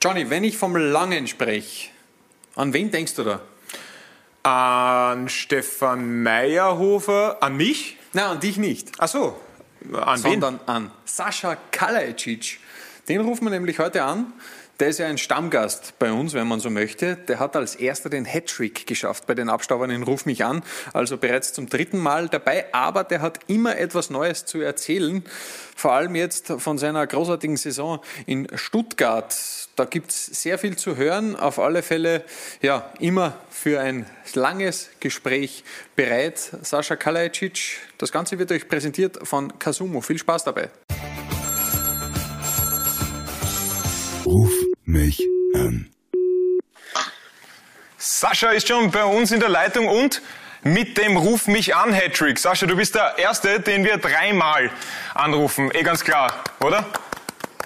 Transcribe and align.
Johnny, 0.00 0.30
wenn 0.30 0.44
ich 0.44 0.56
vom 0.56 0.76
Langen 0.76 1.26
spreche, 1.26 1.88
an 2.54 2.72
wen 2.72 2.88
denkst 2.88 3.16
du 3.16 3.24
da? 3.24 3.40
An 4.48 5.28
Stefan 5.28 6.22
Meyerhofer, 6.22 7.38
an 7.42 7.56
mich? 7.56 7.96
Nein, 8.12 8.26
an 8.26 8.38
dich 8.38 8.58
nicht. 8.58 8.92
Ach 8.98 9.08
so, 9.08 9.40
an 9.92 10.18
sondern 10.20 10.60
wen? 10.60 10.68
an 10.68 10.90
Sascha 11.04 11.56
Kalajdzic. 11.72 12.60
Den 13.08 13.22
rufen 13.22 13.46
wir 13.46 13.50
nämlich 13.50 13.80
heute 13.80 14.04
an. 14.04 14.32
Der 14.80 14.90
ist 14.90 14.98
ja 14.98 15.08
ein 15.08 15.18
Stammgast 15.18 15.98
bei 15.98 16.12
uns, 16.12 16.34
wenn 16.34 16.46
man 16.46 16.60
so 16.60 16.70
möchte. 16.70 17.16
Der 17.16 17.40
hat 17.40 17.56
als 17.56 17.74
erster 17.74 18.10
den 18.10 18.24
Hattrick 18.24 18.86
geschafft 18.86 19.26
bei 19.26 19.34
den 19.34 19.48
Abstaubern 19.48 19.90
in 19.90 20.04
Ruf 20.04 20.24
mich 20.24 20.44
an. 20.44 20.62
Also 20.92 21.16
bereits 21.16 21.52
zum 21.52 21.68
dritten 21.68 21.98
Mal 21.98 22.28
dabei. 22.28 22.72
Aber 22.72 23.02
der 23.02 23.20
hat 23.20 23.40
immer 23.48 23.76
etwas 23.76 24.08
Neues 24.08 24.44
zu 24.44 24.60
erzählen. 24.60 25.24
Vor 25.74 25.94
allem 25.94 26.14
jetzt 26.14 26.52
von 26.58 26.78
seiner 26.78 27.04
großartigen 27.04 27.56
Saison 27.56 27.98
in 28.26 28.46
Stuttgart. 28.54 29.34
Da 29.74 29.84
gibt 29.84 30.12
es 30.12 30.26
sehr 30.26 30.58
viel 30.58 30.76
zu 30.76 30.96
hören. 30.96 31.34
Auf 31.34 31.58
alle 31.58 31.82
Fälle, 31.82 32.22
ja, 32.62 32.92
immer 33.00 33.36
für 33.50 33.80
ein 33.80 34.06
langes 34.34 34.90
Gespräch 35.00 35.64
bereit. 35.96 36.38
Sascha 36.62 36.94
Kalajdzic. 36.94 37.78
Das 37.98 38.12
Ganze 38.12 38.38
wird 38.38 38.52
euch 38.52 38.68
präsentiert 38.68 39.18
von 39.26 39.58
Kasumo. 39.58 40.02
Viel 40.02 40.18
Spaß 40.18 40.44
dabei. 40.44 40.70
Ruf 44.24 44.57
mich 44.88 45.22
an. 45.54 45.86
Sascha 47.98 48.50
ist 48.50 48.68
schon 48.68 48.90
bei 48.90 49.04
uns 49.04 49.32
in 49.32 49.40
der 49.40 49.50
Leitung 49.50 49.86
und 49.86 50.22
mit 50.62 50.96
dem 50.96 51.16
Ruf 51.16 51.46
mich 51.46 51.76
an 51.76 51.92
Hattrick. 51.92 52.38
Sascha, 52.38 52.66
du 52.66 52.74
bist 52.74 52.94
der 52.94 53.16
Erste, 53.18 53.60
den 53.60 53.84
wir 53.84 53.98
dreimal 53.98 54.70
anrufen. 55.14 55.70
Eh 55.74 55.82
ganz 55.82 56.02
klar, 56.02 56.32
oder? 56.60 56.86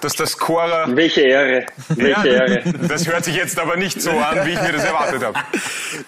Dass 0.01 0.17
das 0.17 0.33
Scorer. 0.33 0.89
Welche 0.97 1.21
Ehre. 1.21 1.67
Welche 1.91 2.29
ja, 2.29 2.35
Ehre. 2.47 2.63
Das 2.89 3.07
hört 3.07 3.25
sich 3.25 3.37
jetzt 3.37 3.59
aber 3.59 3.77
nicht 3.77 4.03
so 4.03 4.11
an, 4.11 4.45
wie 4.45 4.55
ich 4.55 4.61
mir 4.61 4.73
das 4.73 4.85
erwartet 4.85 5.23
habe. 5.23 5.39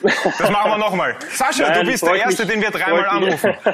Das 0.03 0.51
machen 0.51 0.73
wir 0.73 0.79
nochmal. 0.79 1.17
Sascha, 1.31 1.69
Nein, 1.69 1.85
du 1.85 1.93
bist 1.93 2.05
der 2.05 2.17
Erste, 2.17 2.45
mich, 2.45 2.55
den 2.55 2.61
wir 2.61 2.71
dreimal 2.73 3.07
anrufen. 3.07 3.55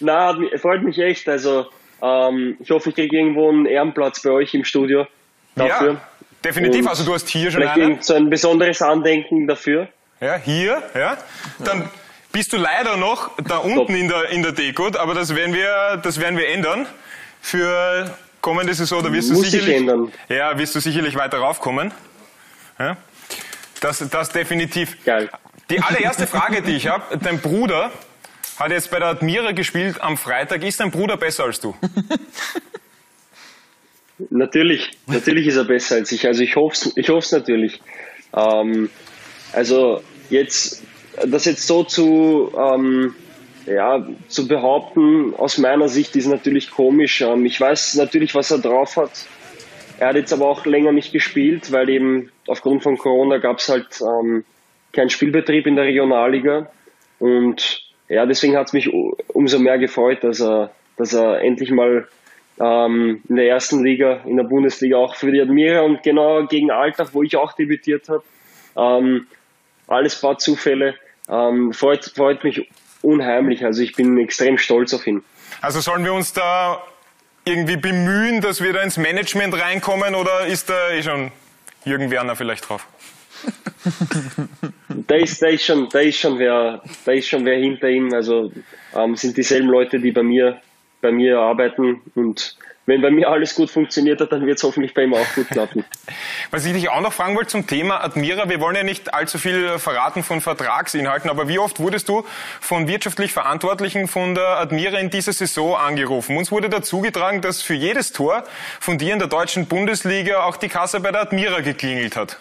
Na, 0.00 0.38
freut 0.58 0.84
mich 0.84 0.96
echt. 0.98 1.28
Also, 1.28 1.66
ähm, 2.00 2.56
ich 2.60 2.70
hoffe, 2.70 2.90
ich 2.90 2.94
kriege 2.94 3.16
irgendwo 3.16 3.48
einen 3.48 3.66
Ehrenplatz 3.66 4.22
bei 4.22 4.30
euch 4.30 4.54
im 4.54 4.64
Studio 4.64 5.08
dafür. 5.54 5.92
Ja, 5.92 6.00
definitiv. 6.44 6.82
Und 6.82 6.88
also 6.88 7.04
du 7.04 7.14
hast 7.14 7.28
hier 7.28 7.50
schon 7.50 7.62
vielleicht 7.62 7.80
einen. 7.80 8.02
so 8.02 8.14
ein 8.14 8.30
besonderes 8.30 8.82
Andenken 8.82 9.46
dafür. 9.46 9.88
Ja, 10.20 10.36
hier, 10.36 10.82
ja. 10.94 11.16
Dann 11.60 11.88
bist 12.32 12.52
du 12.52 12.56
leider 12.58 12.96
noch 12.96 13.30
da 13.38 13.58
unten 13.58 13.94
in 13.94 14.08
der, 14.08 14.28
in 14.30 14.42
der 14.42 14.52
Deko, 14.52 14.88
aber 14.98 15.14
das 15.14 15.34
werden 15.34 15.54
wir, 15.54 15.98
das 16.02 16.20
werden 16.20 16.36
wir 16.38 16.48
ändern. 16.48 16.86
Für 17.42 18.14
kommende 18.42 18.74
Saison, 18.74 19.02
da 19.02 19.12
wirst 19.12 19.30
du 19.30 19.34
Muss 19.34 19.50
sicherlich, 19.50 19.76
ändern. 19.76 20.12
ja, 20.28 20.58
wirst 20.58 20.74
du 20.74 20.80
sicherlich 20.80 21.16
weiter 21.16 21.38
raufkommen. 21.38 21.92
Ja. 22.78 22.96
Das, 23.80 24.04
das 24.10 24.28
definitiv. 24.28 25.02
Geil. 25.04 25.30
Die 25.70 25.80
allererste 25.80 26.26
Frage, 26.26 26.60
die 26.62 26.76
ich 26.76 26.88
habe, 26.88 27.16
dein 27.18 27.40
Bruder 27.40 27.90
hat 28.58 28.70
jetzt 28.72 28.90
bei 28.90 28.98
der 28.98 29.08
Admira 29.08 29.52
gespielt 29.52 30.00
am 30.02 30.18
Freitag. 30.18 30.62
Ist 30.64 30.80
dein 30.80 30.90
Bruder 30.90 31.16
besser 31.16 31.44
als 31.44 31.60
du? 31.60 31.74
natürlich, 34.30 34.90
natürlich 35.06 35.46
ist 35.46 35.56
er 35.56 35.64
besser 35.64 35.96
als 35.96 36.12
ich. 36.12 36.26
Also 36.26 36.42
ich 36.42 36.56
hoffe 36.56 36.74
es 36.74 36.92
ich 36.96 37.08
hoff's 37.08 37.32
natürlich. 37.32 37.80
Ähm, 38.36 38.90
also 39.52 40.02
jetzt, 40.28 40.82
das 41.26 41.44
jetzt 41.44 41.66
so 41.66 41.84
zu, 41.84 42.52
ähm, 42.56 43.14
ja, 43.66 44.06
zu 44.28 44.48
behaupten, 44.48 45.34
aus 45.34 45.58
meiner 45.58 45.88
Sicht 45.88 46.16
ist 46.16 46.26
natürlich 46.26 46.70
komisch. 46.70 47.20
Ähm, 47.20 47.46
ich 47.46 47.60
weiß 47.60 47.94
natürlich, 47.96 48.34
was 48.34 48.50
er 48.50 48.58
drauf 48.58 48.96
hat. 48.96 49.26
Er 49.98 50.08
hat 50.08 50.16
jetzt 50.16 50.32
aber 50.32 50.48
auch 50.48 50.64
länger 50.64 50.92
nicht 50.92 51.12
gespielt, 51.12 51.72
weil 51.72 51.88
eben 51.90 52.30
aufgrund 52.46 52.82
von 52.82 52.96
Corona 52.96 53.38
gab 53.38 53.58
es 53.58 53.68
halt 53.68 54.00
ähm, 54.00 54.44
keinen 54.92 55.10
Spielbetrieb 55.10 55.66
in 55.66 55.76
der 55.76 55.84
Regionalliga. 55.84 56.70
Und 57.18 57.82
ja, 58.08 58.24
deswegen 58.26 58.56
hat 58.56 58.68
es 58.68 58.72
mich 58.72 58.90
umso 59.28 59.58
mehr 59.58 59.78
gefreut, 59.78 60.24
dass 60.24 60.40
er, 60.40 60.70
dass 60.96 61.12
er 61.12 61.42
endlich 61.42 61.70
mal 61.70 62.08
ähm, 62.60 63.22
in 63.28 63.36
der 63.36 63.48
ersten 63.48 63.82
Liga, 63.82 64.20
in 64.26 64.36
der 64.36 64.44
Bundesliga 64.44 64.98
auch 64.98 65.14
für 65.14 65.32
die 65.32 65.40
Admira 65.40 65.80
und 65.80 66.02
genau 66.02 66.46
gegen 66.46 66.70
Alltag, 66.70 67.08
wo 67.12 67.22
ich 67.22 67.36
auch 67.36 67.52
debütiert 67.54 68.08
habe. 68.08 68.22
Ähm, 68.76 69.26
alles 69.86 70.20
paar 70.20 70.38
Zufälle. 70.38 70.94
Ähm, 71.28 71.72
freut, 71.72 72.04
freut 72.04 72.44
mich 72.44 72.68
unheimlich. 73.02 73.64
Also 73.64 73.82
ich 73.82 73.94
bin 73.94 74.18
extrem 74.18 74.58
stolz 74.58 74.92
auf 74.92 75.06
ihn. 75.06 75.24
Also 75.62 75.80
sollen 75.80 76.04
wir 76.04 76.12
uns 76.12 76.32
da 76.32 76.82
irgendwie 77.44 77.76
bemühen, 77.76 78.40
dass 78.40 78.62
wir 78.62 78.72
da 78.72 78.82
ins 78.82 78.98
Management 78.98 79.60
reinkommen 79.60 80.14
oder 80.14 80.46
ist 80.46 80.68
da 80.68 80.90
eh 80.90 81.02
schon 81.02 81.32
Jürgen 81.84 82.10
Werner 82.10 82.36
vielleicht 82.36 82.68
drauf? 82.68 82.86
da, 85.06 85.14
ist, 85.14 85.40
da, 85.40 85.46
ist 85.48 85.64
schon, 85.64 85.88
da, 85.88 86.00
ist 86.00 86.18
schon 86.18 86.38
wer, 86.38 86.82
da 87.06 87.12
ist 87.12 87.28
schon 87.28 87.44
wer 87.46 87.58
hinter 87.58 87.88
ihm. 87.88 88.12
Also 88.12 88.52
ähm, 88.94 89.16
sind 89.16 89.36
dieselben 89.36 89.68
Leute, 89.68 89.98
die 89.98 90.12
bei 90.12 90.22
mir, 90.22 90.60
bei 91.00 91.12
mir 91.12 91.38
arbeiten 91.38 92.00
und 92.14 92.56
wenn 92.86 93.02
bei 93.02 93.10
mir 93.10 93.28
alles 93.28 93.54
gut 93.54 93.70
funktioniert 93.70 94.20
hat, 94.20 94.32
dann 94.32 94.46
wird 94.46 94.58
es 94.58 94.64
hoffentlich 94.64 94.94
bei 94.94 95.04
ihm 95.04 95.14
auch 95.14 95.34
gut 95.34 95.48
klappen. 95.48 95.84
Was 96.50 96.66
ich 96.66 96.72
dich 96.72 96.88
auch 96.88 97.00
noch 97.00 97.12
fragen 97.12 97.36
wollte 97.36 97.50
zum 97.50 97.66
Thema 97.66 98.02
Admira, 98.02 98.48
wir 98.48 98.60
wollen 98.60 98.74
ja 98.74 98.82
nicht 98.82 99.14
allzu 99.14 99.38
viel 99.38 99.78
verraten 99.78 100.24
von 100.24 100.40
Vertragsinhalten, 100.40 101.30
aber 101.30 101.46
wie 101.46 101.60
oft 101.60 101.78
wurdest 101.78 102.08
du 102.08 102.24
von 102.60 102.88
wirtschaftlich 102.88 103.32
Verantwortlichen 103.32 104.08
von 104.08 104.34
der 104.34 104.58
Admira 104.58 104.98
in 104.98 105.08
dieser 105.08 105.32
Saison 105.32 105.76
angerufen? 105.76 106.36
Uns 106.36 106.50
wurde 106.50 106.68
dazu 106.68 107.00
getragen, 107.00 107.42
dass 107.42 107.62
für 107.62 107.74
jedes 107.74 108.12
Tor 108.12 108.42
von 108.80 108.98
dir 108.98 109.12
in 109.12 109.20
der 109.20 109.28
deutschen 109.28 109.66
Bundesliga 109.66 110.42
auch 110.42 110.56
die 110.56 110.68
Kasse 110.68 110.98
bei 110.98 111.12
der 111.12 111.20
Admira 111.22 111.60
geklingelt 111.60 112.16
hat. 112.16 112.40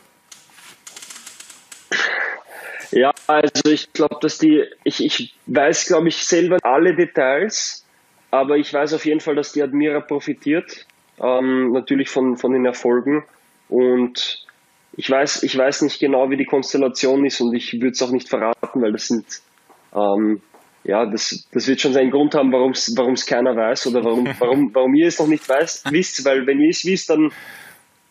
Ja, 2.92 3.12
also 3.28 3.70
ich 3.70 3.94
glaube, 3.94 4.18
dass 4.22 4.40
die, 4.40 4.64
ich, 4.84 5.04
ich 5.04 5.36
weiß, 5.46 5.86
glaube 5.86 6.08
ich, 6.08 6.26
selber 6.26 6.58
alle 6.64 6.96
Details, 6.96 7.86
aber 8.32 8.58
ich 8.58 8.74
weiß 8.74 8.94
auf 8.94 9.06
jeden 9.06 9.20
Fall, 9.20 9.36
dass 9.36 9.52
die 9.52 9.62
Admira 9.62 10.02
profitiert, 10.02 10.86
ähm, 11.22 11.72
natürlich 11.72 12.10
von, 12.10 12.38
von 12.38 12.54
den 12.54 12.66
Erfolgen 12.66 13.24
und 13.68 14.46
ich 14.98 15.10
weiß, 15.10 15.44
ich 15.44 15.58
weiß 15.58 15.84
nicht 15.84 16.00
genau, 16.00 16.30
wie 16.30 16.38
die 16.38 16.46
Konstellation 16.46 17.26
ist 17.26 17.40
und 17.42 17.54
ich 17.56 17.74
würde 17.74 17.92
es 17.92 18.02
auch 18.02 18.12
nicht 18.12 18.30
verraten, 18.30 18.82
weil 18.82 18.92
das 18.92 19.08
sind, 19.08 19.26
ähm, 19.96 20.42
ja, 20.84 21.06
das, 21.06 21.48
das 21.52 21.68
wird 21.68 21.82
schon 21.82 21.94
seinen 21.94 22.12
Grund 22.12 22.36
haben, 22.36 22.52
warum 22.52 22.72
es 22.72 23.26
keiner 23.26 23.56
weiß 23.56 23.88
oder 23.88 24.04
warum, 24.04 24.28
warum, 24.40 24.72
warum 24.74 24.94
ihr 24.96 25.08
es 25.08 25.20
noch 25.20 25.28
nicht 25.28 25.48
weiß, 25.48 25.84
wisst, 25.90 26.26
weil 26.26 26.46
wenn 26.48 26.60
ihr 26.60 26.70
es 26.70 26.86
wisst, 26.86 27.10
dann 27.10 27.32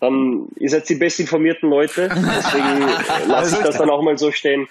dann 0.00 0.46
ihr 0.56 0.68
seid 0.68 0.88
die 0.88 0.94
bestinformierten 0.94 1.68
Leute. 1.68 2.08
Deswegen 2.08 2.80
lasse 3.28 3.56
ich 3.56 3.64
das 3.64 3.78
dann 3.78 3.90
auch 3.90 4.02
mal 4.02 4.16
so 4.16 4.30
stehen. 4.30 4.68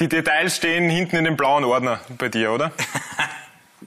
Die 0.00 0.08
Details 0.08 0.56
stehen 0.56 0.88
hinten 0.88 1.16
in 1.16 1.24
dem 1.24 1.36
blauen 1.36 1.64
Ordner 1.64 2.00
bei 2.16 2.28
dir, 2.28 2.52
oder? 2.52 2.72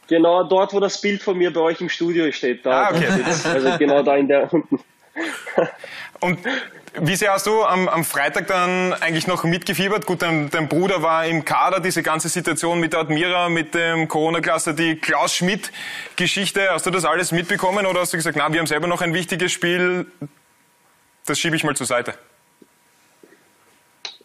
Genau 0.07 0.43
dort, 0.43 0.73
wo 0.73 0.79
das 0.79 0.99
Bild 0.99 1.21
von 1.21 1.37
mir 1.37 1.51
bei 1.51 1.61
euch 1.61 1.81
im 1.81 1.89
Studio 1.89 2.31
steht. 2.31 2.65
Da, 2.65 2.83
ah, 2.83 2.91
okay. 2.91 3.07
Also 3.43 3.77
genau 3.77 4.03
da 4.03 4.15
in 4.15 4.27
der 4.27 4.51
unten. 4.53 4.79
Und 6.19 6.39
wie 6.99 7.15
sehr 7.15 7.33
hast 7.33 7.45
du 7.47 7.63
am, 7.63 7.89
am, 7.89 8.03
Freitag 8.03 8.47
dann 8.47 8.93
eigentlich 8.93 9.27
noch 9.27 9.43
mitgefiebert? 9.43 10.05
Gut, 10.05 10.21
dein, 10.21 10.49
dein, 10.49 10.69
Bruder 10.69 11.01
war 11.01 11.25
im 11.25 11.43
Kader, 11.43 11.79
diese 11.79 12.03
ganze 12.03 12.29
Situation 12.29 12.79
mit 12.79 12.93
der 12.93 13.01
Admira, 13.01 13.49
mit 13.49 13.73
dem 13.73 14.07
Corona-Cluster, 14.07 14.73
die 14.73 14.95
Klaus 14.95 15.35
Schmidt-Geschichte. 15.35 16.69
Hast 16.71 16.85
du 16.85 16.91
das 16.91 17.05
alles 17.05 17.31
mitbekommen 17.31 17.85
oder 17.85 18.01
hast 18.01 18.13
du 18.13 18.17
gesagt, 18.17 18.37
na, 18.37 18.51
wir 18.51 18.59
haben 18.59 18.67
selber 18.67 18.87
noch 18.87 19.01
ein 19.01 19.13
wichtiges 19.13 19.51
Spiel, 19.51 20.05
das 21.25 21.39
schiebe 21.39 21.55
ich 21.55 21.63
mal 21.63 21.75
zur 21.75 21.87
Seite. 21.87 22.13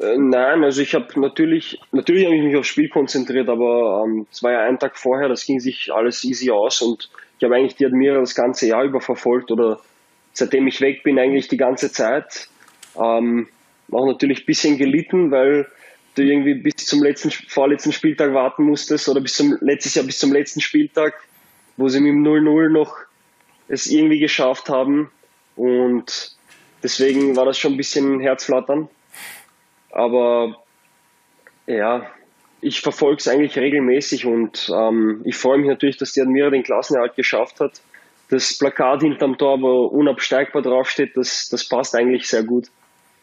Äh, 0.00 0.16
nein, 0.16 0.64
also 0.64 0.80
ich 0.80 0.94
habe 0.94 1.20
natürlich, 1.20 1.78
natürlich 1.92 2.24
habe 2.24 2.36
ich 2.36 2.42
mich 2.42 2.56
aufs 2.56 2.68
Spiel 2.68 2.88
konzentriert, 2.88 3.48
aber 3.48 4.04
ähm, 4.04 4.26
es 4.30 4.42
war 4.42 4.52
ja 4.52 4.60
ein 4.60 4.78
Tag 4.78 4.96
vorher, 4.96 5.28
das 5.28 5.44
ging 5.44 5.60
sich 5.60 5.92
alles 5.92 6.24
easy 6.24 6.50
aus 6.50 6.80
und 6.80 7.10
ich 7.38 7.44
habe 7.44 7.56
eigentlich 7.56 7.76
die 7.76 7.86
Admira 7.86 8.18
das 8.18 8.34
ganze 8.34 8.66
Jahr 8.66 8.84
über 8.84 9.00
verfolgt 9.00 9.50
oder 9.50 9.80
seitdem 10.32 10.66
ich 10.66 10.80
weg 10.80 11.02
bin 11.02 11.18
eigentlich 11.18 11.48
die 11.48 11.56
ganze 11.56 11.92
Zeit. 11.92 12.48
Ähm, 12.96 13.48
auch 13.92 14.06
natürlich 14.06 14.42
ein 14.42 14.46
bisschen 14.46 14.78
gelitten, 14.78 15.30
weil 15.30 15.66
du 16.14 16.22
irgendwie 16.22 16.54
bis 16.54 16.76
zum 16.76 17.02
letzten, 17.02 17.30
vorletzten 17.30 17.92
Spieltag 17.92 18.32
warten 18.32 18.64
musstest 18.64 19.08
oder 19.08 19.20
bis 19.20 19.34
zum, 19.34 19.58
letztes 19.60 19.94
Jahr 19.94 20.06
bis 20.06 20.18
zum 20.18 20.32
letzten 20.32 20.60
Spieltag, 20.60 21.14
wo 21.76 21.88
sie 21.88 22.00
mit 22.00 22.12
dem 22.12 22.24
0-0 22.24 22.70
noch 22.70 22.96
es 23.68 23.86
irgendwie 23.86 24.18
geschafft 24.18 24.68
haben 24.68 25.10
und 25.56 26.36
Deswegen 26.82 27.36
war 27.36 27.44
das 27.44 27.58
schon 27.58 27.74
ein 27.74 27.76
bisschen 27.76 28.20
Herzflattern. 28.20 28.88
Aber 29.90 30.56
ja, 31.66 32.06
ich 32.60 32.80
verfolge 32.80 33.18
es 33.18 33.28
eigentlich 33.28 33.56
regelmäßig 33.56 34.26
und 34.26 34.70
ähm, 34.74 35.22
ich 35.24 35.36
freue 35.36 35.58
mich 35.58 35.68
natürlich, 35.68 35.96
dass 35.96 36.12
die 36.12 36.20
Admira 36.20 36.50
den 36.50 36.62
Klassenerhalt 36.62 37.16
geschafft 37.16 37.60
hat. 37.60 37.80
Das 38.28 38.58
Plakat 38.58 39.00
hinterm 39.00 39.38
Tor, 39.38 39.60
wo 39.60 39.86
unabsteigbar 39.86 40.62
draufsteht, 40.62 41.16
das, 41.16 41.48
das 41.48 41.68
passt 41.68 41.96
eigentlich 41.96 42.28
sehr 42.28 42.44
gut. 42.44 42.68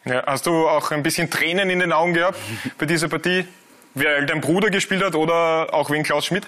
Ja, 0.04 0.24
hast 0.26 0.46
du 0.46 0.68
auch 0.68 0.90
ein 0.90 1.02
bisschen 1.02 1.30
Tränen 1.30 1.70
in 1.70 1.80
den 1.80 1.92
Augen 1.92 2.14
gehabt 2.14 2.38
bei 2.78 2.86
dieser 2.86 3.08
Partie, 3.08 3.44
weil 3.94 4.26
dein 4.26 4.40
Bruder 4.40 4.70
gespielt 4.70 5.02
hat 5.02 5.14
oder 5.14 5.72
auch 5.72 5.90
wegen 5.90 6.02
Klaus 6.02 6.26
Schmidt? 6.26 6.46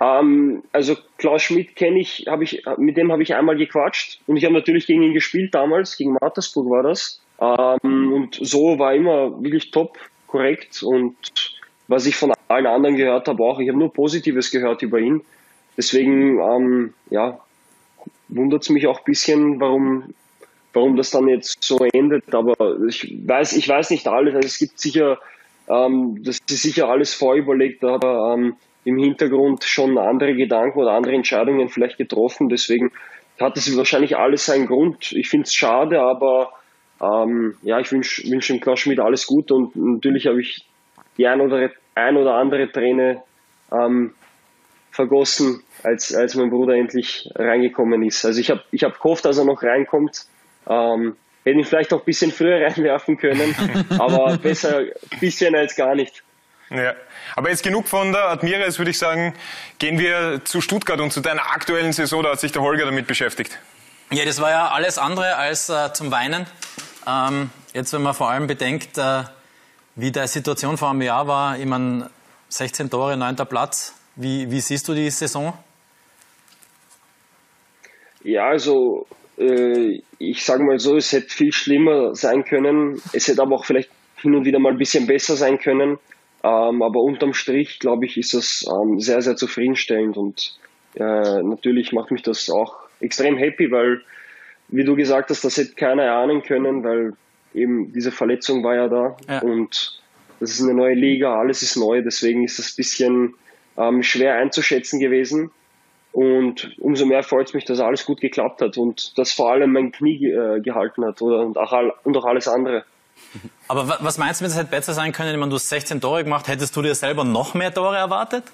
Ähm, 0.00 0.62
also 0.72 0.96
Klaus 1.18 1.42
Schmidt 1.42 1.76
kenne 1.76 2.00
ich, 2.00 2.26
habe 2.28 2.44
ich, 2.44 2.64
mit 2.76 2.96
dem 2.96 3.12
habe 3.12 3.22
ich 3.22 3.34
einmal 3.34 3.56
gequatscht 3.56 4.20
und 4.26 4.36
ich 4.36 4.44
habe 4.44 4.54
natürlich 4.54 4.86
gegen 4.86 5.02
ihn 5.02 5.14
gespielt 5.14 5.54
damals, 5.54 5.96
gegen 5.96 6.14
Mattersburg 6.14 6.70
war 6.70 6.82
das. 6.82 7.20
Ähm, 7.42 8.12
und 8.12 8.38
so 8.40 8.78
war 8.78 8.94
immer 8.94 9.42
wirklich 9.42 9.72
top, 9.72 9.98
korrekt 10.28 10.82
und 10.82 11.16
was 11.88 12.06
ich 12.06 12.16
von 12.16 12.32
allen 12.48 12.66
anderen 12.66 12.96
gehört 12.96 13.28
habe 13.28 13.42
auch, 13.42 13.58
ich 13.58 13.68
habe 13.68 13.78
nur 13.78 13.92
Positives 13.92 14.50
gehört 14.50 14.82
über 14.82 14.98
ihn. 14.98 15.22
Deswegen, 15.76 16.38
ähm, 16.38 16.94
ja, 17.10 17.40
wundert 18.28 18.62
es 18.62 18.70
mich 18.70 18.86
auch 18.86 18.98
ein 18.98 19.04
bisschen, 19.04 19.60
warum, 19.60 20.14
warum 20.72 20.96
das 20.96 21.10
dann 21.10 21.28
jetzt 21.28 21.62
so 21.62 21.78
endet. 21.92 22.34
Aber 22.34 22.54
ich 22.88 23.14
weiß, 23.26 23.54
ich 23.54 23.68
weiß 23.68 23.90
nicht 23.90 24.06
alles. 24.06 24.34
Also 24.34 24.46
es 24.46 24.58
gibt 24.58 24.78
sicher, 24.78 25.18
ähm, 25.68 26.22
das 26.22 26.38
ist 26.48 26.62
sicher 26.62 26.88
alles 26.88 27.14
vorüberlegt, 27.14 27.84
aber 27.84 28.34
ähm, 28.34 28.56
im 28.84 28.98
Hintergrund 28.98 29.64
schon 29.64 29.98
andere 29.98 30.34
Gedanken 30.34 30.78
oder 30.78 30.92
andere 30.92 31.14
Entscheidungen 31.14 31.68
vielleicht 31.68 31.98
getroffen. 31.98 32.48
Deswegen 32.48 32.90
hat 33.40 33.56
es 33.56 33.76
wahrscheinlich 33.76 34.16
alles 34.16 34.46
seinen 34.46 34.66
Grund. 34.66 35.12
Ich 35.12 35.28
finde 35.28 35.44
es 35.44 35.54
schade, 35.54 36.00
aber 36.00 36.52
ähm, 37.02 37.56
ja, 37.62 37.80
ich 37.80 37.90
wünsche 37.90 38.22
wünsch 38.30 38.46
dem 38.46 38.60
Klaus 38.60 38.80
Schmidt 38.80 39.00
alles 39.00 39.26
Gute 39.26 39.54
und 39.54 39.74
natürlich 39.74 40.26
habe 40.26 40.40
ich 40.40 40.64
die 41.18 41.26
ein 41.26 41.40
oder, 41.40 41.70
ein 41.94 42.16
oder 42.16 42.34
andere 42.34 42.70
Träne 42.70 43.22
ähm, 43.72 44.14
vergossen, 44.92 45.62
als, 45.82 46.14
als 46.14 46.34
mein 46.36 46.50
Bruder 46.50 46.74
endlich 46.74 47.28
reingekommen 47.34 48.02
ist. 48.02 48.24
Also 48.24 48.40
ich 48.40 48.50
habe 48.50 48.62
ich 48.70 48.84
hab 48.84 49.00
gehofft, 49.00 49.24
dass 49.24 49.38
er 49.38 49.44
noch 49.44 49.62
reinkommt. 49.62 50.26
Ähm, 50.68 51.16
hätte 51.44 51.58
ihn 51.58 51.64
vielleicht 51.64 51.92
auch 51.92 52.00
ein 52.00 52.04
bisschen 52.04 52.30
früher 52.30 52.60
reinwerfen 52.66 53.18
können, 53.18 53.54
aber 53.98 54.38
besser 54.38 54.78
ein 54.78 55.20
bisschen 55.20 55.56
als 55.56 55.74
gar 55.74 55.94
nicht. 55.94 56.22
Ja. 56.70 56.94
Aber 57.34 57.50
jetzt 57.50 57.62
genug 57.62 57.88
von 57.88 58.12
der 58.12 58.28
Admira, 58.28 58.60
jetzt 58.60 58.78
würde 58.78 58.90
ich 58.90 58.98
sagen, 58.98 59.34
gehen 59.78 59.98
wir 59.98 60.42
zu 60.44 60.60
Stuttgart 60.60 61.00
und 61.00 61.12
zu 61.12 61.20
deiner 61.20 61.50
aktuellen 61.50 61.92
Saison, 61.92 62.22
da 62.22 62.30
hat 62.30 62.40
sich 62.40 62.52
der 62.52 62.62
Holger 62.62 62.84
damit 62.84 63.06
beschäftigt. 63.06 63.58
Ja, 64.10 64.24
das 64.24 64.40
war 64.40 64.50
ja 64.50 64.68
alles 64.68 64.98
andere 64.98 65.36
als 65.36 65.68
äh, 65.68 65.92
zum 65.92 66.10
Weinen. 66.10 66.46
Ähm, 67.06 67.50
jetzt, 67.74 67.92
wenn 67.92 68.02
man 68.02 68.14
vor 68.14 68.30
allem 68.30 68.46
bedenkt, 68.46 68.98
äh, 68.98 69.24
wie 69.96 70.10
die 70.10 70.26
Situation 70.26 70.76
vor 70.76 70.90
einem 70.90 71.02
Jahr 71.02 71.26
war, 71.26 71.58
ich 71.58 71.66
meine, 71.66 72.10
16 72.48 72.90
Tore, 72.90 73.16
9. 73.16 73.36
Platz. 73.48 73.94
Wie, 74.16 74.50
wie 74.50 74.60
siehst 74.60 74.86
du 74.88 74.94
die 74.94 75.10
Saison? 75.10 75.54
Ja, 78.22 78.48
also 78.48 79.06
äh, 79.38 80.02
ich 80.18 80.44
sage 80.44 80.62
mal 80.62 80.78
so, 80.78 80.96
es 80.96 81.12
hätte 81.12 81.28
viel 81.28 81.52
schlimmer 81.52 82.14
sein 82.14 82.44
können. 82.44 83.00
Es 83.12 83.28
hätte 83.28 83.42
aber 83.42 83.56
auch 83.56 83.64
vielleicht 83.64 83.90
hin 84.16 84.34
und 84.34 84.44
wieder 84.44 84.58
mal 84.58 84.72
ein 84.72 84.78
bisschen 84.78 85.06
besser 85.06 85.36
sein 85.36 85.58
können. 85.58 85.98
Ähm, 86.44 86.82
aber 86.82 87.00
unterm 87.00 87.34
Strich, 87.34 87.78
glaube 87.78 88.06
ich, 88.06 88.16
ist 88.16 88.34
das 88.34 88.64
ähm, 88.68 89.00
sehr, 89.00 89.22
sehr 89.22 89.36
zufriedenstellend 89.36 90.16
und 90.16 90.58
äh, 90.94 91.42
natürlich 91.42 91.92
macht 91.92 92.10
mich 92.10 92.22
das 92.22 92.50
auch 92.50 92.76
extrem 93.00 93.36
happy, 93.36 93.70
weil, 93.70 94.02
wie 94.72 94.84
du 94.84 94.96
gesagt 94.96 95.30
hast, 95.30 95.44
das 95.44 95.56
hätte 95.56 95.74
keiner 95.74 96.02
erahnen 96.02 96.42
können, 96.42 96.82
weil 96.82 97.12
eben 97.54 97.92
diese 97.92 98.10
Verletzung 98.10 98.64
war 98.64 98.74
ja 98.74 98.88
da 98.88 99.16
ja. 99.28 99.40
und 99.42 100.00
das 100.40 100.50
ist 100.50 100.62
eine 100.62 100.74
neue 100.74 100.94
Liga, 100.94 101.38
alles 101.38 101.62
ist 101.62 101.76
neu, 101.76 102.02
deswegen 102.02 102.42
ist 102.42 102.58
das 102.58 102.72
ein 102.72 102.76
bisschen 102.76 103.34
ähm, 103.76 104.02
schwer 104.02 104.34
einzuschätzen 104.34 104.98
gewesen. 104.98 105.52
Und 106.10 106.74
umso 106.78 107.06
mehr 107.06 107.22
freut 107.22 107.48
es 107.48 107.54
mich, 107.54 107.64
dass 107.64 107.80
alles 107.80 108.04
gut 108.04 108.20
geklappt 108.20 108.60
hat 108.60 108.76
und 108.76 109.16
dass 109.16 109.32
vor 109.32 109.52
allem 109.52 109.72
mein 109.72 109.92
Knie 109.92 110.26
äh, 110.26 110.60
gehalten 110.60 111.04
hat 111.04 111.22
oder, 111.22 111.40
und, 111.40 111.56
auch, 111.56 111.72
und 112.04 112.16
auch 112.16 112.24
alles 112.24 112.48
andere. 112.48 112.84
Aber 113.68 113.98
was 114.00 114.18
meinst 114.18 114.40
du, 114.40 114.44
wenn 114.44 114.50
es 114.50 114.58
hätte 114.58 114.70
besser 114.70 114.94
sein 114.94 115.12
können? 115.12 115.38
Meine, 115.38 115.50
du 115.50 115.56
hast 115.56 115.68
16 115.68 116.00
Tore 116.00 116.24
gemacht. 116.24 116.48
Hättest 116.48 116.74
du 116.76 116.82
dir 116.82 116.94
selber 116.94 117.24
noch 117.24 117.54
mehr 117.54 117.72
Tore 117.72 117.96
erwartet? 117.96 118.44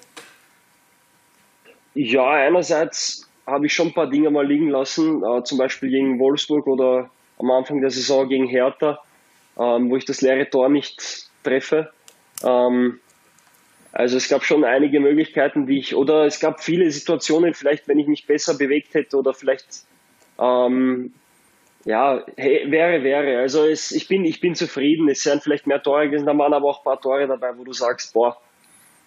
Ja, 1.95 2.29
einerseits 2.29 3.28
habe 3.49 3.65
ich 3.65 3.73
schon 3.73 3.87
ein 3.87 3.93
paar 3.93 4.09
Dinge 4.09 4.29
mal 4.31 4.45
liegen 4.45 4.69
lassen, 4.69 5.23
äh, 5.23 5.43
zum 5.43 5.57
Beispiel 5.57 5.89
gegen 5.89 6.19
Wolfsburg 6.19 6.67
oder 6.67 7.09
am 7.37 7.51
Anfang 7.51 7.81
der 7.81 7.89
Saison 7.89 8.27
gegen 8.27 8.47
Hertha, 8.47 8.99
ähm, 9.57 9.89
wo 9.89 9.95
ich 9.95 10.05
das 10.05 10.21
leere 10.21 10.49
Tor 10.49 10.69
nicht 10.69 11.29
treffe. 11.43 11.91
Ähm, 12.43 12.99
also 13.91 14.17
es 14.17 14.29
gab 14.29 14.43
schon 14.43 14.63
einige 14.63 14.99
Möglichkeiten, 14.99 15.65
die 15.65 15.79
ich, 15.79 15.95
oder 15.95 16.25
es 16.25 16.39
gab 16.39 16.61
viele 16.61 16.89
Situationen, 16.91 17.53
vielleicht 17.53 17.87
wenn 17.87 17.99
ich 17.99 18.07
mich 18.07 18.27
besser 18.27 18.57
bewegt 18.57 18.93
hätte 18.93 19.17
oder 19.17 19.33
vielleicht 19.33 19.83
ähm, 20.39 21.13
ja, 21.85 22.23
hey, 22.37 22.69
wäre, 22.69 23.03
wäre. 23.03 23.39
Also 23.39 23.65
es, 23.65 23.91
ich, 23.91 24.07
bin, 24.07 24.25
ich 24.25 24.41
bin 24.41 24.55
zufrieden. 24.55 25.09
Es 25.09 25.23
sind 25.23 25.41
vielleicht 25.43 25.67
mehr 25.67 25.81
Tore 25.81 26.07
gewesen, 26.07 26.25
da 26.25 26.37
waren 26.37 26.53
aber 26.53 26.69
auch 26.69 26.79
ein 26.79 26.83
paar 26.83 27.01
Tore 27.01 27.27
dabei, 27.27 27.57
wo 27.57 27.63
du 27.63 27.73
sagst, 27.73 28.13
boah, 28.13 28.37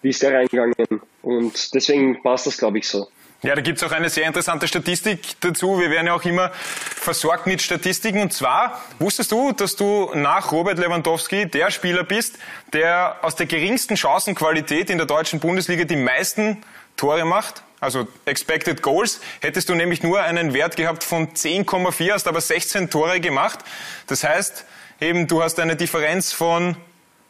wie 0.01 0.09
ist 0.09 0.21
der 0.21 0.33
reingegangen? 0.33 1.01
Und 1.21 1.73
deswegen 1.73 2.21
passt 2.21 2.47
das, 2.47 2.57
glaube 2.57 2.79
ich, 2.79 2.87
so. 2.87 3.07
Ja, 3.43 3.55
da 3.55 3.61
gibt's 3.61 3.83
auch 3.83 3.91
eine 3.91 4.09
sehr 4.09 4.25
interessante 4.25 4.69
Statistik 4.69 5.19
dazu. 5.41 5.77
Wir 5.77 5.89
werden 5.89 6.07
ja 6.07 6.13
auch 6.13 6.23
immer 6.23 6.49
versorgt 6.53 7.45
mit 7.45 7.61
Statistiken. 7.61 8.21
Und 8.21 8.31
zwar, 8.31 8.81
wusstest 8.99 9.33
du, 9.33 9.51
dass 9.51 9.75
du 9.75 10.11
nach 10.15 10.53
Robert 10.53 10.79
Lewandowski 10.79 11.47
der 11.47 11.69
Spieler 11.69 12.05
bist, 12.05 12.39
der 12.71 13.17
aus 13.21 13.35
der 13.35 13.45
geringsten 13.45 13.97
Chancenqualität 13.97 14.89
in 14.89 14.97
der 14.97 15.07
deutschen 15.07 15.41
Bundesliga 15.41 15.83
die 15.83 15.97
meisten 15.97 16.63
Tore 16.95 17.25
macht? 17.25 17.63
also 17.81 18.07
Expected 18.23 18.81
Goals, 18.81 19.19
hättest 19.41 19.67
du 19.67 19.75
nämlich 19.75 20.03
nur 20.03 20.21
einen 20.21 20.53
Wert 20.53 20.77
gehabt 20.77 21.03
von 21.03 21.33
10,4, 21.33 22.13
hast 22.13 22.29
aber 22.29 22.39
16 22.39 22.89
Tore 22.89 23.19
gemacht. 23.19 23.59
Das 24.07 24.23
heißt, 24.23 24.63
eben 25.01 25.27
du 25.27 25.43
hast 25.43 25.59
eine 25.59 25.75
Differenz 25.75 26.31
von 26.31 26.77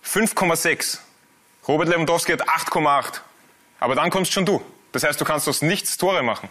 5,6. 0.05 0.99
Robert 1.67 1.89
Lewandowski 1.89 2.33
hat 2.33 2.47
8,8. 2.47 3.21
Aber 3.79 3.95
dann 3.95 4.11
kommst 4.11 4.31
schon 4.31 4.45
du. 4.45 4.61
Das 4.93 5.03
heißt, 5.03 5.19
du 5.19 5.25
kannst 5.25 5.49
aus 5.49 5.61
nichts 5.61 5.97
Tore 5.97 6.23
machen. 6.23 6.47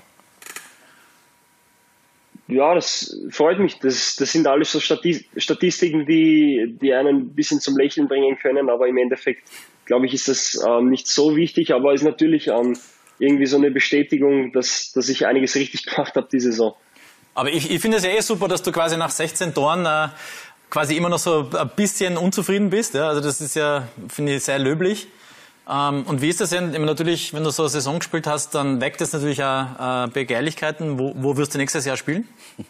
Ja, 2.48 2.74
das 2.74 3.16
freut 3.30 3.58
mich. 3.58 3.78
Das, 3.78 4.16
das 4.16 4.32
sind 4.32 4.46
alles 4.46 4.72
so 4.72 4.80
Statistiken, 4.80 6.04
die, 6.04 6.76
die 6.80 6.92
einen 6.92 7.16
ein 7.16 7.34
bisschen 7.34 7.60
zum 7.60 7.78
Lächeln 7.78 8.08
bringen 8.08 8.36
können. 8.38 8.68
Aber 8.68 8.88
im 8.88 8.98
Endeffekt, 8.98 9.48
glaube 9.86 10.06
ich, 10.06 10.12
ist 10.12 10.28
das 10.28 10.62
ähm, 10.66 10.90
nicht 10.90 11.08
so 11.08 11.36
wichtig. 11.36 11.72
Aber 11.72 11.94
es 11.94 12.02
ist 12.02 12.06
natürlich 12.06 12.48
ähm, 12.48 12.76
irgendwie 13.18 13.46
so 13.46 13.56
eine 13.56 13.70
Bestätigung, 13.70 14.52
dass, 14.52 14.92
dass 14.92 15.08
ich 15.08 15.24
einiges 15.24 15.54
richtig 15.54 15.86
gemacht 15.86 16.14
habe 16.16 16.28
diese 16.30 16.50
Saison. 16.50 16.74
Aber 17.34 17.50
ich, 17.50 17.70
ich 17.70 17.80
finde 17.80 17.96
es 17.96 18.04
ja 18.04 18.10
eh 18.10 18.20
super, 18.20 18.48
dass 18.48 18.62
du 18.62 18.72
quasi 18.72 18.96
nach 18.96 19.10
16 19.10 19.54
Toren 19.54 19.86
äh, 19.86 20.08
quasi 20.68 20.96
immer 20.96 21.08
noch 21.08 21.20
so 21.20 21.48
ein 21.56 21.70
bisschen 21.76 22.16
unzufrieden 22.18 22.70
bist. 22.70 22.94
Ja? 22.94 23.08
Also 23.08 23.20
das 23.20 23.40
ist 23.40 23.54
ja, 23.54 23.88
finde 24.08 24.34
ich, 24.34 24.42
sehr 24.42 24.58
löblich. 24.58 25.06
Ähm, 25.68 26.04
und 26.06 26.22
wie 26.22 26.28
ist 26.28 26.40
das 26.40 26.50
denn? 26.50 26.70
Natürlich, 26.84 27.32
wenn 27.34 27.44
du 27.44 27.50
so 27.50 27.62
eine 27.62 27.70
Saison 27.70 27.98
gespielt 27.98 28.26
hast, 28.26 28.54
dann 28.54 28.80
weckt 28.80 29.00
das 29.00 29.12
natürlich 29.12 29.42
auch 29.42 30.06
äh, 30.06 30.08
Begehrlichkeiten. 30.08 30.98
Wo, 30.98 31.14
wo 31.16 31.36
wirst 31.36 31.54
du 31.54 31.58
nächstes 31.58 31.84
Jahr 31.84 31.96
spielen? 31.96 32.28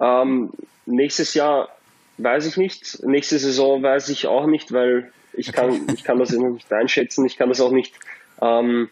Ähm, 0.00 0.50
nächstes 0.86 1.34
Jahr 1.34 1.68
weiß 2.18 2.46
ich 2.46 2.56
nicht. 2.56 3.04
Nächste 3.04 3.38
Saison 3.38 3.80
weiß 3.80 4.08
ich 4.08 4.26
auch 4.26 4.46
nicht, 4.46 4.72
weil 4.72 5.12
ich 5.32 5.52
kann, 5.52 5.86
ich 5.94 6.02
kann 6.02 6.18
das 6.18 6.30
noch 6.30 6.50
nicht 6.50 6.72
einschätzen. 6.72 7.24
Ich 7.24 7.36
kann 7.36 7.48
das 7.48 7.60
auch 7.60 7.70
nicht 7.70 7.94
ähm, 8.42 8.90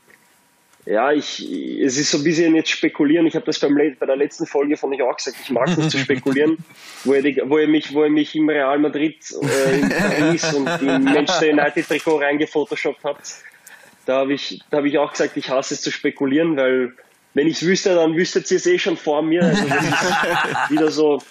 ja, 0.84 1.12
ich, 1.12 1.40
es 1.40 1.96
ist 1.96 2.10
so 2.10 2.18
ein 2.18 2.24
bisschen 2.24 2.56
jetzt 2.56 2.70
spekulieren. 2.70 3.26
Ich 3.26 3.36
habe 3.36 3.46
das 3.46 3.60
beim, 3.60 3.76
bei 3.76 4.06
der 4.06 4.16
letzten 4.16 4.46
Folge 4.46 4.76
von 4.76 4.92
euch 4.92 5.02
auch 5.02 5.16
gesagt. 5.16 5.36
Ich 5.42 5.50
mag 5.50 5.66
das 5.76 5.90
zu 5.90 5.98
spekulieren, 5.98 6.58
wo 7.04 7.14
die, 7.14 7.40
wo 7.44 7.58
ihr 7.58 7.68
mich, 7.68 7.94
wo 7.94 8.02
ihr 8.02 8.10
mich 8.10 8.34
im 8.34 8.48
Real 8.48 8.78
Madrid 8.80 9.18
äh, 9.42 9.78
in 9.78 9.88
Paris 9.88 10.52
und 10.54 10.66
im 10.82 11.04
Manchester 11.04 11.50
United 11.50 11.86
Trikot 11.86 12.16
reingefotoshoppt 12.16 13.04
habt. 13.04 13.34
Da 14.06 14.18
habe 14.18 14.34
ich, 14.34 14.60
da 14.70 14.78
habe 14.78 14.88
ich 14.88 14.98
auch 14.98 15.12
gesagt, 15.12 15.36
ich 15.36 15.50
hasse 15.50 15.74
es 15.74 15.82
zu 15.82 15.92
spekulieren, 15.92 16.56
weil 16.56 16.92
wenn 17.34 17.46
ich 17.46 17.62
es 17.62 17.66
wüsste, 17.66 17.94
dann 17.94 18.16
wüsstet 18.16 18.50
ihr 18.50 18.56
es 18.56 18.66
eh 18.66 18.78
schon 18.78 18.96
vor 18.96 19.22
mir. 19.22 19.42
Also 19.44 19.64
das 19.68 19.84
ist 19.84 19.90
wieder 20.70 20.90
so. 20.90 21.22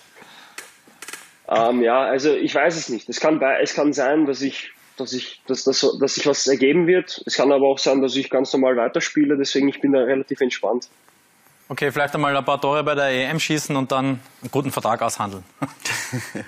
Ähm, 1.49 1.81
ja, 1.81 2.03
also 2.03 2.33
ich 2.33 2.55
weiß 2.55 2.77
es 2.77 2.87
nicht. 2.87 3.09
Es 3.09 3.19
kann, 3.19 3.41
es 3.61 3.73
kann 3.73 3.91
sein, 3.91 4.25
dass 4.25 4.41
ich 4.41 4.71
dass 5.01 5.13
ich, 5.13 5.41
dass, 5.47 5.63
dass, 5.63 5.85
dass 5.99 6.15
sich 6.15 6.25
was 6.25 6.47
ergeben 6.47 6.87
wird. 6.87 7.21
Es 7.25 7.35
kann 7.35 7.51
aber 7.51 7.67
auch 7.67 7.79
sein, 7.79 8.01
dass 8.01 8.15
ich 8.15 8.29
ganz 8.29 8.53
normal 8.53 8.77
weiterspiele, 8.77 9.37
deswegen 9.37 9.67
ich 9.67 9.81
bin 9.81 9.91
da 9.91 9.99
relativ 9.99 10.41
entspannt. 10.41 10.87
Okay, 11.67 11.91
vielleicht 11.91 12.13
einmal 12.15 12.35
ein 12.35 12.45
paar 12.45 12.59
Tore 12.59 12.83
bei 12.83 12.95
der 12.95 13.09
EM 13.09 13.39
schießen 13.39 13.75
und 13.75 13.91
dann 13.91 14.19
einen 14.41 14.51
guten 14.51 14.71
Vertrag 14.71 15.01
aushandeln. 15.01 15.43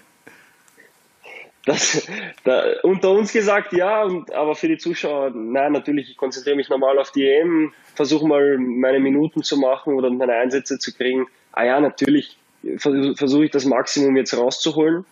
Das, 1.65 2.05
da, 2.43 2.61
unter 2.83 3.11
uns 3.11 3.31
gesagt 3.31 3.71
ja, 3.71 4.03
und, 4.03 4.33
aber 4.33 4.53
für 4.53 4.67
die 4.67 4.77
Zuschauer, 4.77 5.29
nein, 5.33 5.71
natürlich, 5.71 6.09
ich 6.09 6.17
konzentriere 6.17 6.57
mich 6.57 6.67
normal 6.67 6.99
auf 6.99 7.11
die 7.11 7.25
EM, 7.25 7.71
versuche 7.95 8.27
mal 8.27 8.57
meine 8.57 8.99
Minuten 8.99 9.43
zu 9.43 9.55
machen 9.55 9.93
oder 9.93 10.09
meine 10.09 10.33
Einsätze 10.33 10.77
zu 10.77 10.93
kriegen. 10.93 11.25
Ah 11.53 11.63
ja, 11.63 11.79
natürlich 11.79 12.37
versuche 12.77 13.45
ich 13.45 13.51
das 13.51 13.63
Maximum 13.63 14.17
jetzt 14.17 14.35
rauszuholen. 14.35 15.05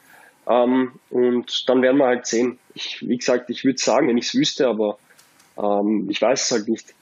Ähm, 0.48 0.94
und 1.10 1.70
dann 1.70 1.82
werden 1.82 1.98
wir 1.98 2.08
halt 2.08 2.26
sehen. 2.26 2.60
Ich, 2.74 2.98
wie 3.02 3.18
gesagt, 3.18 3.50
ich 3.50 3.64
würde 3.64 3.80
sagen, 3.80 4.08
wenn 4.08 4.18
ich 4.18 4.28
es 4.28 4.36
wüsste, 4.36 4.68
aber 4.68 4.98
ähm, 5.58 6.08
ich 6.10 6.22
weiß 6.22 6.46
es 6.46 6.52
halt 6.52 6.68
nicht. 6.68 6.94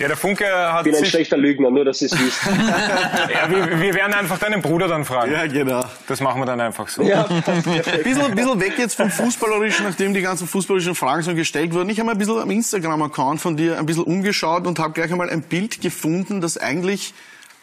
Ja, 0.00 0.08
der 0.08 0.16
Funke 0.16 0.44
hat 0.44 0.80
Ich 0.80 0.84
bin 0.90 0.94
ein 0.96 1.04
sich, 1.04 1.10
schlechter 1.10 1.36
Lügner, 1.36 1.70
nur 1.70 1.84
dass 1.84 2.02
ihr 2.02 2.06
es 2.06 2.18
wisst. 2.18 2.40
ja, 2.46 3.48
wir, 3.48 3.80
wir 3.80 3.94
werden 3.94 4.12
einfach 4.12 4.38
deinen 4.38 4.60
Bruder 4.60 4.88
dann 4.88 5.04
fragen. 5.04 5.30
Ja, 5.30 5.46
genau. 5.46 5.84
Das 6.08 6.20
machen 6.20 6.40
wir 6.40 6.46
dann 6.46 6.60
einfach 6.60 6.88
so. 6.88 7.02
ja, 7.02 7.22
perfekt. 7.44 8.02
Bisschen, 8.02 8.34
bisschen 8.34 8.60
weg 8.60 8.72
jetzt 8.76 8.96
vom 8.96 9.08
Fußballerischen, 9.08 9.84
nachdem 9.86 10.12
die 10.12 10.20
ganzen 10.20 10.48
fußballerischen 10.48 10.96
Fragen 10.96 11.22
so 11.22 11.32
gestellt 11.36 11.72
wurden. 11.74 11.90
Ich 11.90 12.00
habe 12.00 12.06
mal 12.06 12.12
ein 12.12 12.18
bisschen 12.18 12.40
am 12.40 12.50
Instagram-Account 12.50 13.40
von 13.40 13.56
dir 13.56 13.78
ein 13.78 13.86
bisschen 13.86 14.02
umgeschaut 14.02 14.66
und 14.66 14.80
habe 14.80 14.94
gleich 14.94 15.12
einmal 15.12 15.30
ein 15.30 15.42
Bild 15.42 15.80
gefunden, 15.80 16.40
das 16.40 16.58
eigentlich 16.58 17.14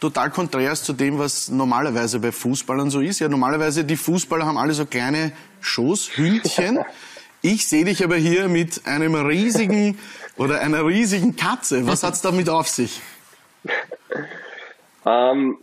total 0.02 0.32
konträr 0.32 0.74
ist 0.74 0.84
zu 0.84 0.94
dem, 0.94 1.18
was 1.18 1.50
normalerweise 1.50 2.20
bei 2.20 2.34
Fußballern 2.34 2.90
so 2.90 3.00
ist. 3.00 3.20
Ja, 3.20 3.30
normalerweise 3.30 3.86
die 3.86 3.96
Fußballer 3.96 4.46
haben 4.46 4.58
alle 4.58 4.74
so 4.74 4.86
kleine 4.86 5.32
Schoßhündchen. 5.62 6.80
Ich 7.42 7.70
sehe 7.70 7.86
dich 7.86 8.04
aber 8.04 8.18
hier 8.18 8.50
mit 8.50 8.86
einem 8.86 9.16
riesigen 9.16 9.98
oder 10.38 10.60
einer 10.60 10.86
riesigen 10.86 11.36
Katze. 11.36 11.88
Was 11.88 12.04
hat's 12.04 12.22
damit 12.22 12.50
auf 12.50 12.68
sich? 12.68 13.00
Ähm, 15.06 15.58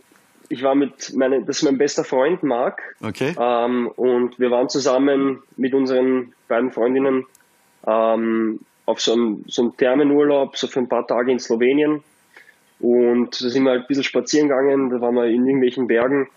ich 0.47 0.63
war 0.63 0.73
mit 0.73 1.13
meinem, 1.13 1.45
das 1.45 1.57
ist 1.57 1.63
mein 1.63 1.77
bester 1.77 2.03
Freund 2.03 2.41
Marc. 2.41 2.81
Okay. 3.01 3.35
Ähm, 3.37 3.87
und 3.95 4.39
wir 4.39 4.51
waren 4.51 4.69
zusammen 4.69 5.43
mit 5.57 5.73
unseren 5.73 6.33
beiden 6.47 6.71
Freundinnen 6.71 7.25
ähm, 7.85 8.61
auf 8.85 9.01
so 9.01 9.13
einem, 9.13 9.43
so 9.47 9.63
einem 9.63 9.77
Thermenurlaub, 9.77 10.57
so 10.57 10.67
für 10.67 10.79
ein 10.79 10.89
paar 10.89 11.05
Tage 11.05 11.31
in 11.31 11.39
Slowenien. 11.39 12.03
Und 12.79 13.41
da 13.41 13.49
sind 13.49 13.63
wir 13.63 13.71
halt 13.71 13.81
ein 13.81 13.87
bisschen 13.87 14.03
spazieren 14.03 14.47
gegangen, 14.47 14.89
da 14.89 15.01
waren 15.01 15.15
wir 15.15 15.25
in 15.25 15.45
irgendwelchen 15.45 15.87
Bergen. 15.87 16.29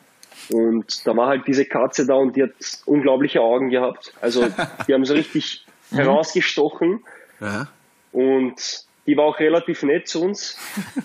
Und 0.51 1.07
da 1.07 1.17
war 1.17 1.29
halt 1.29 1.47
diese 1.47 1.65
Katze 1.65 2.07
da 2.07 2.15
und 2.15 2.37
die 2.37 2.43
hat 2.43 2.51
unglaubliche 2.87 3.41
Augen 3.41 3.71
gehabt. 3.71 4.13
Also 4.21 4.47
die 4.89 4.95
haben 4.95 5.05
so 5.05 5.15
richtig 5.15 5.65
herausgestochen. 5.93 7.05
Ja. 7.41 7.69
Und 8.13 8.85
die 9.07 9.17
war 9.17 9.25
auch 9.25 9.39
relativ 9.39 9.83
nett 9.83 10.09
zu 10.09 10.23
uns. 10.23 10.59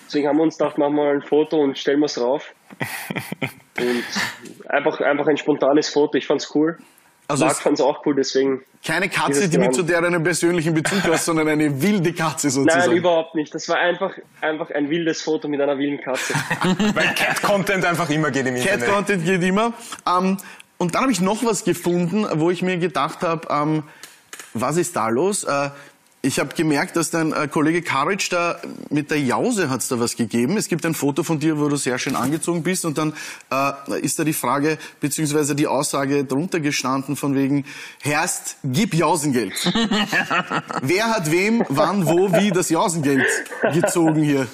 Deswegen 0.06 0.28
haben 0.28 0.38
wir 0.38 0.44
uns 0.44 0.58
gedacht, 0.58 0.78
machen 0.78 0.96
wir 0.96 1.04
mal 1.04 1.16
ein 1.16 1.22
Foto 1.22 1.58
und 1.58 1.78
stellen 1.78 2.00
wir 2.00 2.06
es 2.06 2.20
rauf. 2.20 2.54
Und 3.80 4.04
einfach, 4.70 5.02
einfach 5.02 5.28
ein 5.28 5.38
spontanes 5.38 5.90
Foto. 5.90 6.18
Ich 6.18 6.26
fand's 6.26 6.54
cool. 6.56 6.80
Also 7.30 7.46
es- 7.46 7.60
fand's 7.60 7.82
auch 7.82 8.06
cool, 8.06 8.16
deswegen. 8.16 8.62
Keine 8.86 9.10
Katze, 9.10 9.50
die 9.50 9.58
mit 9.58 9.74
zu 9.76 9.84
der 9.84 9.98
einen 10.02 10.24
persönlichen 10.24 10.74
Bezug 10.74 11.04
hast, 11.12 11.26
sondern 11.26 11.48
eine 11.50 11.82
wilde 11.82 12.14
Katze 12.14 12.50
sozusagen. 12.50 12.88
Nein, 12.90 12.98
überhaupt 12.98 13.36
nicht. 13.36 13.54
Das 13.54 13.68
war 13.68 13.78
einfach, 13.78 14.14
einfach 14.40 14.72
ein 14.72 14.90
wildes 14.90 15.22
Foto 15.22 15.48
mit 15.50 15.60
einer 15.60 15.78
wilden 15.78 16.00
Katze. 16.02 16.34
Weil 16.94 17.14
Cat-Content 17.16 17.84
einfach 17.84 18.10
immer 18.10 18.32
geht 18.32 18.48
im 18.48 18.56
Internet. 18.56 18.86
Cat-Content 18.86 19.26
geht 19.26 19.44
immer. 19.44 19.74
Ähm, 20.08 20.38
und 20.78 20.96
dann 20.96 21.02
habe 21.02 21.12
ich 21.12 21.20
noch 21.20 21.44
was 21.44 21.64
gefunden, 21.66 22.26
wo 22.36 22.50
ich 22.50 22.62
mir 22.62 22.78
gedacht 22.78 23.22
habe, 23.24 23.48
ähm, 23.50 23.84
was 24.54 24.78
ist 24.78 24.96
da 24.96 25.10
los? 25.10 25.44
Äh, 25.44 25.70
ich 26.28 26.40
habe 26.40 26.54
gemerkt, 26.54 26.98
dass 26.98 27.10
dein 27.10 27.32
äh, 27.32 27.48
Kollege 27.48 27.82
Karic 27.82 28.30
da 28.30 28.60
mit 28.90 29.12
der 29.12 29.20
Jause 29.20 29.70
hat's 29.70 29.88
da 29.88 30.00
was 30.00 30.18
gegeben. 30.18 30.58
Es 30.58 30.68
gibt 30.68 30.86
ein 30.86 30.94
Foto 30.94 31.24
von 31.24 31.40
dir, 31.40 31.58
wo 31.58 31.70
du 31.70 31.78
sehr 31.78 31.98
schön 31.98 32.18
angezogen 32.18 32.64
bist 32.64 32.84
und 32.84 32.98
dann 32.98 33.14
äh, 33.50 34.00
ist 34.02 34.20
da 34.20 34.26
die 34.26 34.34
Frage 34.34 34.78
beziehungsweise 35.00 35.56
die 35.56 35.68
Aussage 35.68 36.26
drunter 36.26 36.60
gestanden 36.60 37.16
von 37.16 37.34
wegen 37.34 37.64
Herst, 38.02 38.58
gib 38.64 38.94
Jausengeld. 38.94 39.54
Wer 40.82 41.10
hat 41.10 41.32
wem, 41.32 41.64
wann, 41.70 42.06
wo, 42.06 42.34
wie 42.34 42.52
das 42.52 42.70
Jausengeld 42.70 43.26
gezogen 43.74 44.22
hier? 44.22 44.48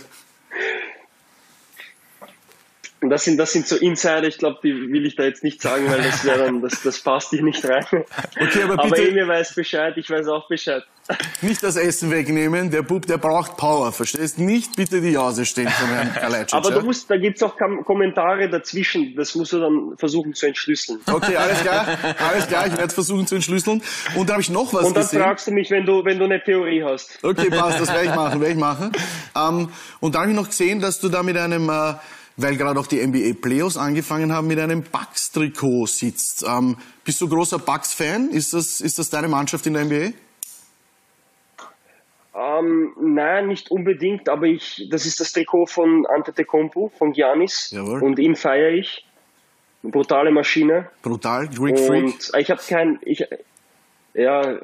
Und 3.04 3.10
das 3.10 3.26
sind, 3.26 3.38
das 3.38 3.52
sind 3.52 3.68
so 3.68 3.76
Insider, 3.76 4.24
ich 4.24 4.38
glaube, 4.38 4.60
die 4.64 4.74
will 4.74 5.06
ich 5.06 5.18
da 5.18 5.24
jetzt 5.24 5.44
nicht 5.44 5.62
sagen, 5.62 5.90
weil 5.90 6.02
das 6.02 6.24
wäre 6.24 6.46
dann, 6.46 6.62
das, 6.62 6.82
das 6.84 7.00
passt 7.00 7.32
hier 7.32 7.44
nicht 7.44 7.66
rein. 7.66 7.86
Okay, 7.92 8.64
aber 8.64 8.82
aber 8.82 8.98
Emil 8.98 9.28
weiß 9.28 9.56
Bescheid, 9.56 9.94
ich 9.98 10.10
weiß 10.10 10.26
auch 10.30 10.48
Bescheid. 10.48 10.84
Nicht 11.42 11.62
das 11.62 11.76
Essen 11.76 12.12
wegnehmen, 12.12 12.72
der 12.72 12.82
Bub, 12.82 13.06
der 13.06 13.18
braucht 13.18 13.58
Power, 13.58 13.92
verstehst? 13.92 14.40
Nicht 14.40 14.78
bitte 14.78 15.02
die 15.02 15.10
Jause 15.12 15.46
stehen 15.46 15.68
von 15.68 15.90
Herrn 15.90 16.14
Kalajdzic. 16.14 16.54
Aber 16.54 16.72
du 16.72 16.80
musst, 16.80 17.10
da 17.10 17.18
gibt's 17.18 17.44
auch 17.44 17.58
Kommentare 17.58 18.50
dazwischen, 18.50 19.14
das 19.18 19.36
musst 19.36 19.52
du 19.52 19.60
dann 19.60 19.98
versuchen 19.98 20.34
zu 20.34 20.46
entschlüsseln. 20.46 21.02
Okay, 21.06 21.36
alles 21.36 21.60
klar, 21.60 21.86
alles 22.26 22.48
klar, 22.48 22.68
ich 22.68 22.78
werde 22.78 22.94
versuchen 22.94 23.28
zu 23.28 23.36
entschlüsseln. 23.36 23.84
Und 24.16 24.30
dann 24.30 24.36
habe 24.36 24.42
ich 24.42 24.50
noch 24.50 24.74
was 24.74 24.86
Und 24.86 24.96
dann 24.96 25.04
gesehen. 25.04 25.22
fragst 25.22 25.48
du 25.48 25.52
mich, 25.52 25.70
wenn 25.72 25.86
du, 25.86 26.06
wenn 26.06 26.20
du 26.20 26.24
eine 26.24 26.42
Theorie 26.42 26.82
hast. 26.86 27.20
Okay, 27.22 27.50
passt, 27.50 27.82
das 27.82 27.90
werde 27.90 28.06
ich 28.06 28.16
machen, 28.16 28.40
werde 28.40 28.54
ich 28.54 28.60
machen. 28.60 28.94
Ähm, 29.36 29.68
und 30.00 30.16
dann 30.16 30.22
habe 30.22 30.32
ich 30.32 30.38
noch 30.38 30.48
gesehen, 30.48 30.80
dass 30.80 31.02
du 31.02 31.10
da 31.10 31.22
mit 31.22 31.36
einem, 31.36 31.68
äh, 31.68 31.96
weil 32.38 32.58
gerade 32.58 32.80
auch 32.80 32.88
die 32.88 33.06
NBA 33.06 33.40
Playoffs 33.42 33.78
angefangen 33.78 34.32
haben, 34.32 34.48
mit 34.48 34.60
einem 34.60 34.84
Bucks-Trikot 34.84 35.88
sitzt. 35.88 36.44
Ähm, 36.48 36.78
bist 37.04 37.22
du 37.22 37.30
großer 37.30 37.60
Bucks-Fan? 37.60 38.30
Ist 38.30 38.54
das, 38.54 38.82
ist 38.82 39.00
das 39.00 39.10
deine 39.10 39.28
Mannschaft 39.28 39.66
in 39.68 39.74
der 39.74 39.86
NBA? 39.86 40.14
Ähm, 42.36 42.94
nein, 43.00 43.48
nicht 43.48 43.70
unbedingt, 43.70 44.28
aber 44.28 44.48
ich, 44.48 44.88
das 44.90 45.06
ist 45.06 45.20
das 45.20 45.34
Trikot 45.34 45.68
von 45.68 46.06
Antetokounmpo, 46.08 46.92
von 46.98 47.14
Giannis. 47.14 47.72
Jawohl. 47.72 48.02
Und 48.02 48.18
ihn 48.18 48.36
feiere 48.36 48.72
ich. 48.72 49.06
Eine 49.84 49.92
brutale 49.92 50.32
Maschine. 50.32 50.90
Brutal, 51.02 51.48
Greek 51.50 51.78
Freak. 51.78 52.04
Und 52.06 52.32
ich 52.38 52.50
habe 52.50 52.62
kein, 52.68 53.00
ich, 53.04 53.26
ja, 54.14 54.60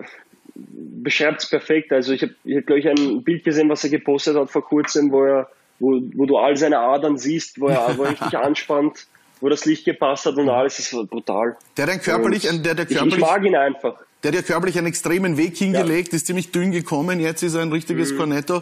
beschreibt 0.56 1.44
es 1.44 1.50
perfekt. 1.50 1.92
Also 1.92 2.14
ich 2.14 2.24
habe, 2.24 2.34
ich 2.44 2.58
hab, 2.58 2.66
glaube 2.66 2.80
ich, 2.80 2.88
ein 2.88 3.24
Bild 3.24 3.44
gesehen, 3.44 3.70
was 3.70 3.84
er 3.84 3.90
gepostet 3.90 4.36
hat 4.36 4.50
vor 4.50 4.64
kurzem, 4.64 5.12
wo 5.12 5.24
er, 5.24 5.50
wo, 5.80 6.00
wo 6.16 6.26
du 6.26 6.38
all 6.38 6.56
seine 6.58 6.80
Adern 6.80 7.18
siehst, 7.18 7.60
wo 7.60 7.68
er, 7.68 7.98
wo 7.98 8.04
er 8.04 8.10
richtig 8.22 8.38
anspannt, 8.38 9.08
wo 9.42 9.50
das 9.50 9.66
Licht 9.66 9.86
gepasst 9.86 10.26
hat 10.26 10.36
und 10.36 10.50
alles 10.50 10.80
ist 10.80 10.92
brutal. 11.10 11.56
Der 11.78 11.88
hat 11.88 12.04
körperlich, 12.04 12.44
der, 12.44 12.76
der 12.76 12.86
Ich, 12.90 12.90
körperlich, 12.98 13.14
ich 13.16 13.20
mag 13.22 13.44
ihn 13.46 13.56
einfach. 13.56 13.96
Der 14.22 14.32
hat 14.32 14.36
ja 14.36 14.42
körperlich 14.42 14.78
einen 14.78 14.88
extremen 14.88 15.38
Weg 15.38 15.56
hingelegt, 15.58 16.14
ist 16.14 16.28
ziemlich 16.28 16.52
dünn 16.52 16.72
gekommen, 16.72 17.22
jetzt 17.22 17.42
ist 17.42 17.54
er 17.56 17.62
ein 17.62 17.68
Mhm. 17.70 17.74
richtiges 17.74 18.16
Cornetto. 18.18 18.62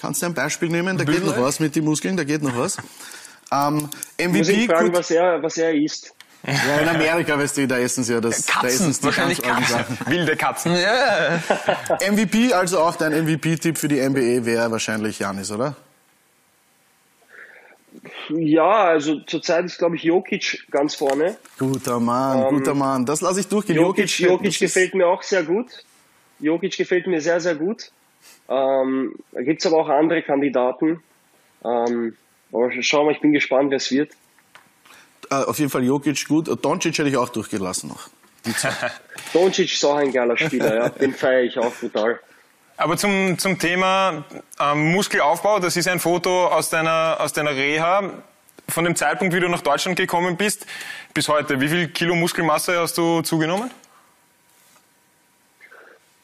Kannst 0.00 0.20
du 0.22 0.26
ein 0.26 0.34
Beispiel 0.34 0.68
nehmen? 0.68 0.98
Da 0.98 1.04
geht 1.04 1.24
noch 1.24 1.40
was 1.40 1.60
mit 1.60 1.74
den 1.76 1.84
Muskeln, 1.84 2.16
da 2.16 2.24
geht 2.24 2.42
noch 2.42 2.56
was. 2.58 2.76
Ähm, 3.50 3.74
Muss 3.76 3.88
ich 4.18 4.26
MVP, 4.58 4.66
fragen, 4.66 4.88
gut, 4.88 4.98
was 4.98 5.10
er, 5.10 5.42
was 5.42 5.56
er 5.56 5.72
isst. 5.74 6.12
ja, 6.46 6.78
in 6.82 6.88
Amerika, 6.88 7.38
weißt 7.38 7.56
du, 7.56 7.66
da 7.66 7.78
essen 7.78 8.04
sie 8.04 8.12
ja 8.12 8.20
das, 8.20 8.44
da 8.44 8.52
Katzen, 8.52 8.68
essen 8.68 8.92
sie 8.92 9.00
die 9.00 9.06
wahrscheinlich 9.06 9.40
Katzen. 9.40 9.78
Wilde 10.06 10.36
Katzen. 10.36 10.76
Ja. 10.76 11.40
MVP, 12.12 12.52
also 12.52 12.80
auch 12.80 12.94
dein 12.96 13.12
MVP-Tipp 13.24 13.78
für 13.78 13.88
die 13.88 14.06
NBA 14.06 14.44
wäre 14.44 14.70
wahrscheinlich 14.70 15.18
Janis, 15.18 15.50
oder? 15.50 15.74
Ja, 18.30 18.84
also 18.84 19.20
zurzeit 19.20 19.64
ist, 19.64 19.78
glaube 19.78 19.96
ich, 19.96 20.02
Jokic 20.02 20.66
ganz 20.70 20.94
vorne. 20.94 21.36
Guter 21.58 22.00
Mann, 22.00 22.54
guter 22.54 22.74
Mann. 22.74 23.04
Das 23.06 23.20
lasse 23.20 23.40
ich 23.40 23.48
durchgehen. 23.48 23.76
Ähm, 23.76 23.82
Jokic, 23.82 24.18
Jokic 24.20 24.48
ist- 24.48 24.58
gefällt 24.60 24.94
mir 24.94 25.06
auch 25.06 25.22
sehr 25.22 25.42
gut. 25.42 25.66
Jokic 26.40 26.76
gefällt 26.76 27.06
mir 27.06 27.20
sehr, 27.20 27.40
sehr 27.40 27.54
gut. 27.56 27.90
Ähm, 28.48 29.16
da 29.32 29.42
gibt's 29.42 29.66
aber 29.66 29.78
auch 29.78 29.88
andere 29.88 30.22
Kandidaten. 30.22 31.02
Ähm, 31.64 32.16
aber 32.52 32.70
schauen 32.82 33.06
wir, 33.06 33.12
ich 33.12 33.20
bin 33.20 33.32
gespannt, 33.32 33.70
wer 33.70 33.76
es 33.78 33.90
wird. 33.90 34.12
äh, 35.30 35.34
auf 35.34 35.58
jeden 35.58 35.70
Fall 35.70 35.84
Jokic 35.84 36.26
gut. 36.28 36.48
Doncic 36.64 36.96
hätte 36.98 37.08
ich 37.08 37.16
auch 37.16 37.28
durchgelassen 37.28 37.88
noch. 37.90 38.08
Doncic 39.32 39.72
ist 39.72 39.84
auch 39.84 39.96
ein 39.96 40.12
geiler 40.12 40.36
Spieler, 40.36 40.74
ja. 40.76 40.88
den 40.88 41.12
feiere 41.12 41.42
ich 41.42 41.58
auch 41.58 41.72
brutal. 41.74 42.20
Aber 42.78 42.96
zum, 42.96 43.36
zum 43.38 43.58
Thema 43.58 44.24
ähm, 44.60 44.92
Muskelaufbau, 44.92 45.58
das 45.58 45.76
ist 45.76 45.88
ein 45.88 45.98
Foto 45.98 46.46
aus 46.46 46.70
deiner, 46.70 47.16
aus 47.18 47.32
deiner 47.32 47.50
Reha. 47.50 48.22
Von 48.68 48.84
dem 48.84 48.94
Zeitpunkt, 48.94 49.34
wie 49.34 49.40
du 49.40 49.48
nach 49.48 49.62
Deutschland 49.62 49.98
gekommen 49.98 50.36
bist, 50.36 50.64
bis 51.12 51.28
heute. 51.28 51.60
Wie 51.60 51.68
viel 51.68 51.88
Kilo 51.88 52.14
Muskelmasse 52.14 52.78
hast 52.78 52.96
du 52.96 53.22
zugenommen? 53.22 53.72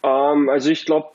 Ähm, 0.04 0.49
also 0.49 0.70
ich 0.70 0.87
glaube, 0.87 1.08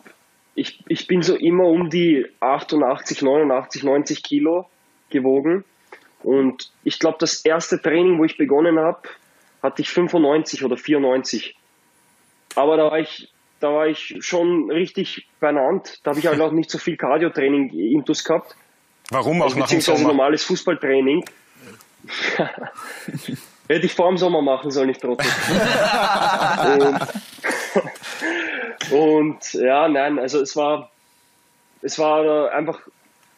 ich, 0.56 0.84
ich 0.90 1.08
bin 1.08 1.22
so 1.22 1.38
immer 1.38 1.66
um 1.66 1.90
die 1.90 2.26
88, 2.42 3.22
89, 3.22 3.84
90 3.84 4.24
Kilo 4.24 4.70
gewogen. 5.10 5.64
Und 6.22 6.70
ich 6.84 7.00
glaube, 7.00 7.16
das 7.18 7.46
erste 7.46 7.82
Training, 7.82 8.20
wo 8.20 8.26
ich 8.26 8.36
begonnen 8.36 8.78
habe, 8.78 9.08
hatte 9.64 9.84
ich 9.84 9.90
95 9.90 10.66
oder 10.66 10.76
94. 10.76 11.56
Aber 12.56 12.76
da 12.76 12.92
war 12.92 13.00
ich, 13.00 13.32
da 13.60 13.68
war 13.70 13.88
ich 13.88 14.16
schon 14.22 14.70
richtig 14.72 15.28
benannt. 15.40 16.00
Da 16.04 16.12
habe 16.12 16.20
ich 16.20 16.28
halt 16.28 16.40
auch 16.42 16.52
nicht 16.52 16.70
so 16.70 16.78
viel 16.78 16.98
Cardio-Training 16.98 17.70
intus 17.70 18.24
gehabt. 18.24 18.56
Warum 19.12 19.42
auch 19.42 19.48
nach 19.48 19.54
dem 19.56 19.62
beziehungsweise 19.64 19.98
Sommer? 19.98 20.14
normales 20.14 20.44
Fußballtraining. 20.44 21.26
Hätte 23.68 23.86
ich 23.86 23.94
vor 23.94 24.08
dem 24.10 24.18
Sommer 24.18 24.42
machen 24.42 24.72
sollen, 24.72 24.88
nicht 24.88 25.02
trotzdem. 25.02 25.30
und, 28.92 28.92
und 28.92 29.54
ja, 29.54 29.88
nein, 29.88 30.18
also 30.18 30.42
es 30.42 30.56
war, 30.56 30.90
es 31.82 32.00
war 32.00 32.52
einfach, 32.52 32.80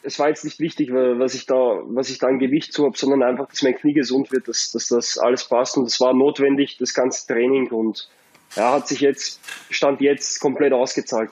es 0.02 0.18
war 0.18 0.28
jetzt 0.28 0.44
nicht 0.44 0.58
wichtig, 0.58 0.90
was 0.92 1.34
ich 1.34 1.46
da, 1.46 1.54
was 1.54 2.08
ich 2.08 2.18
da 2.18 2.28
an 2.28 2.38
Gewicht 2.38 2.72
zu 2.72 2.84
habe, 2.84 2.96
sondern 2.96 3.22
einfach, 3.22 3.48
dass 3.48 3.62
mein 3.62 3.76
Knie 3.76 3.92
gesund 3.92 4.32
wird, 4.32 4.48
dass, 4.48 4.70
dass 4.72 4.88
das 4.88 5.18
alles 5.18 5.46
passt 5.46 5.76
und 5.76 5.84
es 5.84 6.00
war 6.00 6.14
notwendig, 6.14 6.78
das 6.78 6.94
ganze 6.94 7.26
Training 7.26 7.70
und 7.70 8.08
ja, 8.56 8.72
hat 8.72 8.88
sich 8.88 9.00
jetzt, 9.00 9.40
stand 9.70 10.00
jetzt 10.00 10.40
komplett 10.40 10.72
ausgezahlt. 10.72 11.30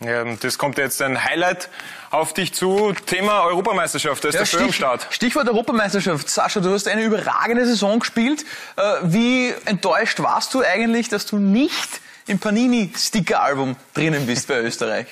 Ja, 0.00 0.22
und 0.22 0.42
das 0.42 0.56
kommt 0.56 0.78
jetzt 0.78 1.02
ein 1.02 1.22
Highlight 1.24 1.68
auf 2.10 2.32
dich 2.32 2.54
zu. 2.54 2.94
Thema 3.06 3.44
Europameisterschaft, 3.44 4.24
da 4.24 4.28
ist 4.30 4.38
der 4.38 4.46
Stich, 4.46 4.60
am 4.60 4.72
Start. 4.72 5.06
Stichwort 5.10 5.48
Europameisterschaft. 5.48 6.28
Sascha, 6.28 6.60
du 6.60 6.70
hast 6.70 6.88
eine 6.88 7.04
überragende 7.04 7.66
Saison 7.66 7.98
gespielt. 7.98 8.44
Äh, 8.76 8.82
Wie 9.02 9.52
enttäuscht 9.66 10.20
warst 10.20 10.54
du 10.54 10.62
eigentlich, 10.62 11.08
dass 11.08 11.26
du 11.26 11.36
nicht 11.36 12.00
im 12.26 12.38
Panini-Sticker-Album 12.38 13.76
drinnen 13.94 14.26
bist 14.26 14.48
bei 14.48 14.60
Österreich? 14.60 15.06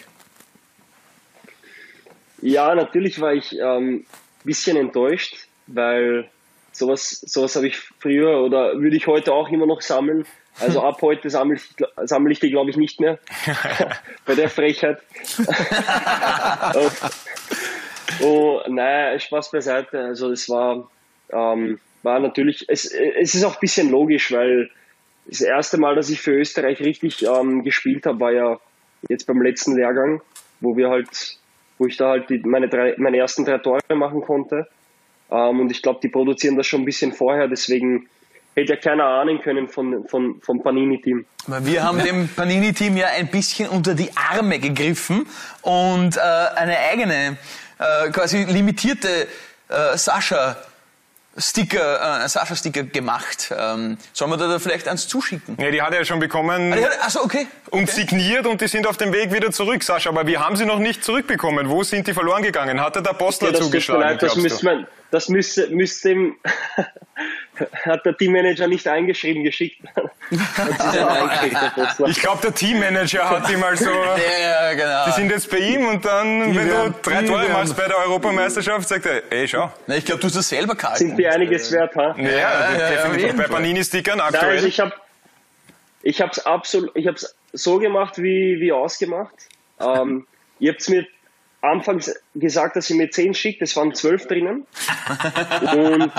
Ja, 2.41 2.75
natürlich 2.75 3.21
war 3.21 3.35
ich 3.35 3.53
ein 3.61 3.83
ähm, 3.83 4.07
bisschen 4.45 4.77
enttäuscht, 4.77 5.37
weil 5.67 6.31
sowas, 6.73 7.11
sowas 7.11 7.57
habe 7.57 7.67
ich 7.67 7.77
früher 7.99 8.41
oder 8.41 8.81
würde 8.81 8.97
ich 8.97 9.07
heute 9.07 9.33
auch 9.33 9.51
immer 9.51 9.67
noch 9.67 9.83
sammeln. 9.83 10.25
Also 10.61 10.83
ab 10.83 11.01
heute 11.03 11.31
sammle 11.31 11.57
ich, 11.57 11.63
sammle 12.05 12.33
ich 12.33 12.41
die, 12.41 12.51
glaube 12.51 12.71
ich, 12.71 12.77
nicht 12.77 13.01
mehr. 13.01 13.19
Bei 14.27 14.35
der 14.35 14.49
Frechheit. 14.49 14.99
oh, 18.23 18.61
nein, 18.69 19.21
Spaß 19.21 19.51
beiseite. 19.51 20.01
Also 20.01 20.33
es 20.33 20.49
war, 20.49 20.91
ähm, 21.31 21.79
war 22.03 22.19
natürlich, 22.21 22.65
es, 22.69 22.87
es 22.87 23.35
ist 23.35 23.45
auch 23.45 23.55
ein 23.55 23.61
bisschen 23.61 23.91
logisch, 23.91 24.33
weil 24.33 24.71
das 25.27 25.43
erste 25.43 25.79
Mal, 25.79 25.95
dass 25.95 26.11
ich 26.11 26.21
für 26.21 26.33
Österreich 26.33 26.81
richtig 26.81 27.25
ähm, 27.25 27.63
gespielt 27.63 28.07
habe, 28.07 28.21
war 28.21 28.33
ja 28.33 28.59
jetzt 29.09 29.27
beim 29.27 29.43
letzten 29.43 29.77
Lehrgang, 29.77 30.23
wo 30.61 30.77
wir 30.77 30.89
halt, 30.89 31.39
wo 31.79 31.87
ich 31.87 31.97
da 31.97 32.11
halt 32.11 32.31
die, 32.31 32.39
meine, 32.39 32.69
drei, 32.69 32.95
meine 32.97 33.19
ersten 33.19 33.45
drei 33.45 33.59
Tore 33.59 33.81
machen 33.95 34.23
konnte. 34.23 34.67
Ähm, 35.31 35.61
und 35.61 35.71
ich 35.71 35.83
glaube, 35.83 36.01
die 36.03 36.09
produzieren 36.09 36.57
das 36.57 36.67
schon 36.67 36.83
ein 36.83 36.87
bisschen 36.87 37.13
vorher, 37.13 37.47
deswegen 37.49 38.09
hätte 38.59 38.75
ja 38.75 38.79
keiner 38.79 39.05
ahnen 39.05 39.41
können 39.41 39.69
von, 39.69 40.07
von, 40.09 40.41
vom 40.41 40.63
Panini-Team. 40.63 41.25
Wir 41.47 41.83
haben 41.83 41.99
dem 41.99 42.29
Panini-Team 42.29 42.97
ja 42.97 43.09
ein 43.09 43.29
bisschen 43.29 43.69
unter 43.69 43.95
die 43.95 44.11
Arme 44.17 44.59
gegriffen 44.59 45.27
und 45.63 46.17
äh, 46.17 46.21
eine 46.21 46.79
eigene, 46.79 47.37
äh, 47.79 48.11
quasi 48.11 48.45
limitierte 48.45 49.29
äh, 49.69 49.97
Sascha 49.97 50.57
Sticker, 51.39 52.25
äh, 52.25 52.29
Sascha-Sticker 52.29 52.83
gemacht. 52.85 53.55
Ähm, 53.57 53.97
sollen 54.13 54.31
wir 54.33 54.37
da 54.37 54.59
vielleicht 54.59 54.89
eins 54.89 55.07
zuschicken? 55.07 55.57
Ja, 55.61 55.71
die 55.71 55.81
hat 55.81 55.93
er 55.93 56.01
ja 56.01 56.05
schon 56.05 56.19
bekommen. 56.19 56.75
Achso, 57.01 57.23
okay. 57.23 57.47
Und 57.71 57.85
okay. 57.85 57.93
signiert 57.93 58.47
und 58.47 58.61
die 58.61 58.67
sind 58.67 58.87
auf 58.87 58.97
dem 58.97 59.13
Weg 59.13 59.33
wieder 59.33 59.53
zurück, 59.53 59.83
Sascha. 59.85 60.11
Aber 60.11 60.27
wir 60.27 60.45
haben 60.45 60.57
sie 60.57 60.67
noch 60.67 60.81
nicht 60.81 61.05
zurückbekommen. 61.05 61.69
Wo 61.69 61.85
sind 61.85 62.09
die 62.09 62.15
verloren 62.15 62.43
gegangen? 62.43 62.81
Hat 62.81 62.97
er 62.97 63.03
der 63.03 63.13
Postler 63.13 63.51
okay, 63.51 63.61
zugeschlagen? 63.61 64.03
Leid, 64.03 64.23
das 64.23 64.37
müsste 64.37 64.65
man, 64.65 64.87
das 65.11 65.29
müsste, 65.29 65.69
müsste 65.69 66.11
ihm, 66.11 66.37
hat 67.85 68.05
der 68.07 68.17
Teammanager 68.17 68.67
nicht 68.67 68.87
eingeschrieben 68.87 69.45
geschickt. 69.45 69.81
ich 72.07 72.21
glaube, 72.21 72.43
der 72.43 72.55
Teammanager 72.55 73.31
hat 73.31 73.51
ihm 73.51 73.61
mal 73.61 73.77
so, 73.77 73.91
ja, 73.91 74.75
genau. 74.75 75.05
die 75.07 75.13
sind 75.13 75.31
jetzt 75.31 75.51
bei 75.51 75.59
ihm 75.59 75.87
und 75.87 76.05
dann, 76.05 76.53
die 76.53 76.59
wenn 76.59 76.69
werden, 76.69 76.95
du 77.03 77.11
drei 77.11 77.23
Tore 77.23 77.49
machst 77.49 77.77
bei 77.77 77.87
der 77.87 77.99
Europameisterschaft, 77.99 78.89
sagt 78.89 79.07
er, 79.07 79.23
ey, 79.31 79.49
schau. 79.49 79.73
Na, 79.87 79.97
ich 79.97 80.05
glaube, 80.05 80.21
du 80.21 80.27
hast 80.27 80.37
das 80.37 80.49
selber 80.49 80.75
gehalten. 80.75 80.99
Sind 80.99 81.17
die 81.17 81.27
einiges 81.27 81.73
wert, 81.73 81.95
ha? 81.97 82.15
Ja, 82.19 82.29
ja, 82.29 82.73
ja 82.73 82.91
definitiv. 82.91 83.37
bei 83.37 83.45
Panini-Stickern 83.45 84.21
aktuell. 84.21 84.57
also 84.57 84.67
ich 84.67 84.81
habe 84.81 84.93
ich 86.03 86.21
hab's 86.21 86.39
absolut, 86.39 86.95
ich 86.95 87.07
hab's 87.07 87.35
so 87.53 87.79
gemacht, 87.79 88.19
wie, 88.19 88.61
wie 88.61 88.73
ausgemacht. 88.73 89.35
Ähm, 89.81 90.27
ihr 90.59 90.73
habt's 90.73 90.89
mir 90.89 91.07
anfangs 91.61 92.15
gesagt, 92.35 92.77
dass 92.77 92.89
ihr 92.91 92.97
mir 92.97 93.11
zehn 93.11 93.35
schickt, 93.35 93.63
es 93.63 93.77
waren 93.77 93.95
zwölf 93.95 94.27
drinnen. 94.27 94.67
Und 95.75 96.13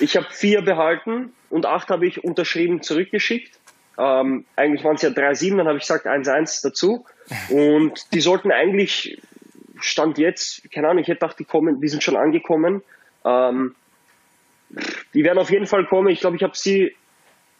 ich 0.00 0.16
habe 0.16 0.26
vier 0.30 0.62
behalten 0.62 1.32
und 1.48 1.66
acht 1.66 1.88
habe 1.90 2.06
ich 2.06 2.24
unterschrieben 2.24 2.82
zurückgeschickt. 2.82 3.58
Ähm, 3.98 4.44
eigentlich 4.56 4.84
waren 4.84 4.96
es 4.96 5.02
ja 5.02 5.10
drei 5.10 5.34
sieben, 5.34 5.58
dann 5.58 5.66
habe 5.66 5.78
ich 5.78 5.82
gesagt 5.82 6.06
1-1 6.06 6.62
dazu. 6.62 7.04
Und 7.50 8.12
die 8.14 8.20
sollten 8.20 8.50
eigentlich, 8.50 9.20
Stand 9.80 10.18
jetzt, 10.18 10.70
keine 10.72 10.88
Ahnung, 10.88 11.02
ich 11.02 11.08
hätte 11.08 11.20
gedacht, 11.20 11.38
die 11.38 11.44
kommen, 11.44 11.80
die 11.80 11.88
sind 11.88 12.02
schon 12.02 12.16
angekommen. 12.16 12.82
Ähm, 13.24 13.74
die 15.14 15.24
werden 15.24 15.38
auf 15.38 15.50
jeden 15.50 15.66
Fall 15.66 15.86
kommen. 15.86 16.08
Ich 16.08 16.20
glaube, 16.20 16.36
ich 16.36 16.42
habe 16.42 16.56
sie 16.56 16.94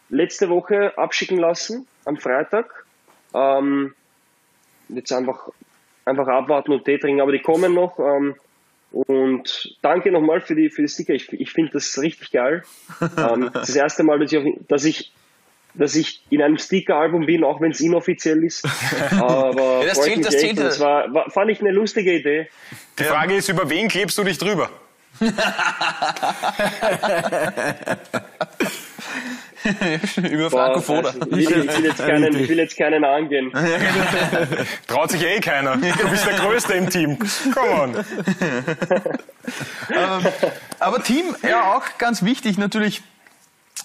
letzte 0.09 0.49
Woche 0.49 0.97
abschicken 0.97 1.37
lassen, 1.37 1.87
am 2.05 2.17
Freitag. 2.17 2.85
Ähm, 3.33 3.93
jetzt 4.89 5.11
einfach, 5.11 5.49
einfach 6.05 6.27
abwarten 6.27 6.71
und 6.71 6.85
Tee 6.85 6.97
trinken, 6.97 7.21
aber 7.21 7.31
die 7.31 7.39
kommen 7.39 7.73
noch. 7.73 7.99
Ähm, 7.99 8.35
und 8.91 9.77
danke 9.81 10.11
nochmal 10.11 10.41
für 10.41 10.55
die, 10.55 10.69
für 10.69 10.81
die 10.81 10.89
Sticker. 10.89 11.13
Ich, 11.13 11.31
ich 11.31 11.51
finde 11.51 11.71
das 11.73 11.97
richtig 11.97 12.31
geil. 12.31 12.63
ähm, 13.17 13.49
das 13.53 13.75
erste 13.75 14.03
Mal, 14.03 14.19
dass 14.19 14.33
ich, 14.33 14.53
dass 14.67 14.85
ich, 14.85 15.11
dass 15.73 15.95
ich 15.95 16.23
in 16.29 16.41
einem 16.41 16.57
Sticker-Album 16.57 17.25
bin, 17.25 17.43
auch 17.43 17.61
wenn 17.61 17.71
es 17.71 17.79
inoffiziell 17.79 18.43
ist. 18.43 18.67
Aber 19.11 19.81
ja, 19.81 19.87
das 19.87 20.01
zählt, 20.01 20.25
das 20.25 20.37
zählt. 20.37 20.59
Das 20.59 20.79
war, 20.79 21.13
war, 21.13 21.29
fand 21.31 21.51
ich 21.51 21.61
eine 21.61 21.71
lustige 21.71 22.13
Idee. 22.13 22.49
Die 22.99 23.03
Frage 23.03 23.35
ist, 23.35 23.49
über 23.49 23.69
wen 23.69 23.87
klebst 23.87 24.17
du 24.17 24.23
dich 24.23 24.37
drüber? 24.37 24.69
Über 30.29 30.49
Franco 30.49 30.81
Foda. 30.81 31.13
Ich, 31.31 31.49
will, 31.49 31.65
ich, 31.69 31.77
will 31.77 31.85
jetzt 31.85 32.05
keinen, 32.05 32.35
ich 32.35 32.49
will 32.49 32.57
jetzt 32.57 32.77
keinen 32.77 33.03
angehen. 33.03 33.51
Traut 34.87 35.11
sich 35.11 35.23
eh 35.23 35.39
keiner. 35.39 35.77
Du 36.01 36.09
bist 36.09 36.25
der 36.25 36.37
Größte 36.37 36.73
im 36.73 36.89
Team. 36.89 37.17
Come 37.53 37.69
on. 37.69 37.95
ähm, 39.89 40.27
aber 40.79 41.03
Team, 41.03 41.35
ja 41.43 41.75
auch 41.75 41.83
ganz 41.97 42.23
wichtig 42.23 42.57
natürlich. 42.57 43.01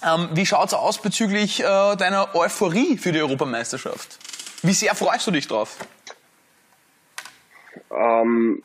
Ähm, 0.05 0.29
wie 0.33 0.45
schaut's 0.45 0.73
aus 0.73 1.01
bezüglich 1.01 1.61
äh, 1.61 1.63
deiner 1.95 2.35
Euphorie 2.35 2.97
für 2.97 3.11
die 3.11 3.19
Europameisterschaft? 3.19 4.19
Wie 4.61 4.73
sehr 4.73 4.95
freust 4.95 5.25
du 5.27 5.31
dich 5.31 5.47
drauf? 5.47 5.77
Ähm, 7.91 8.63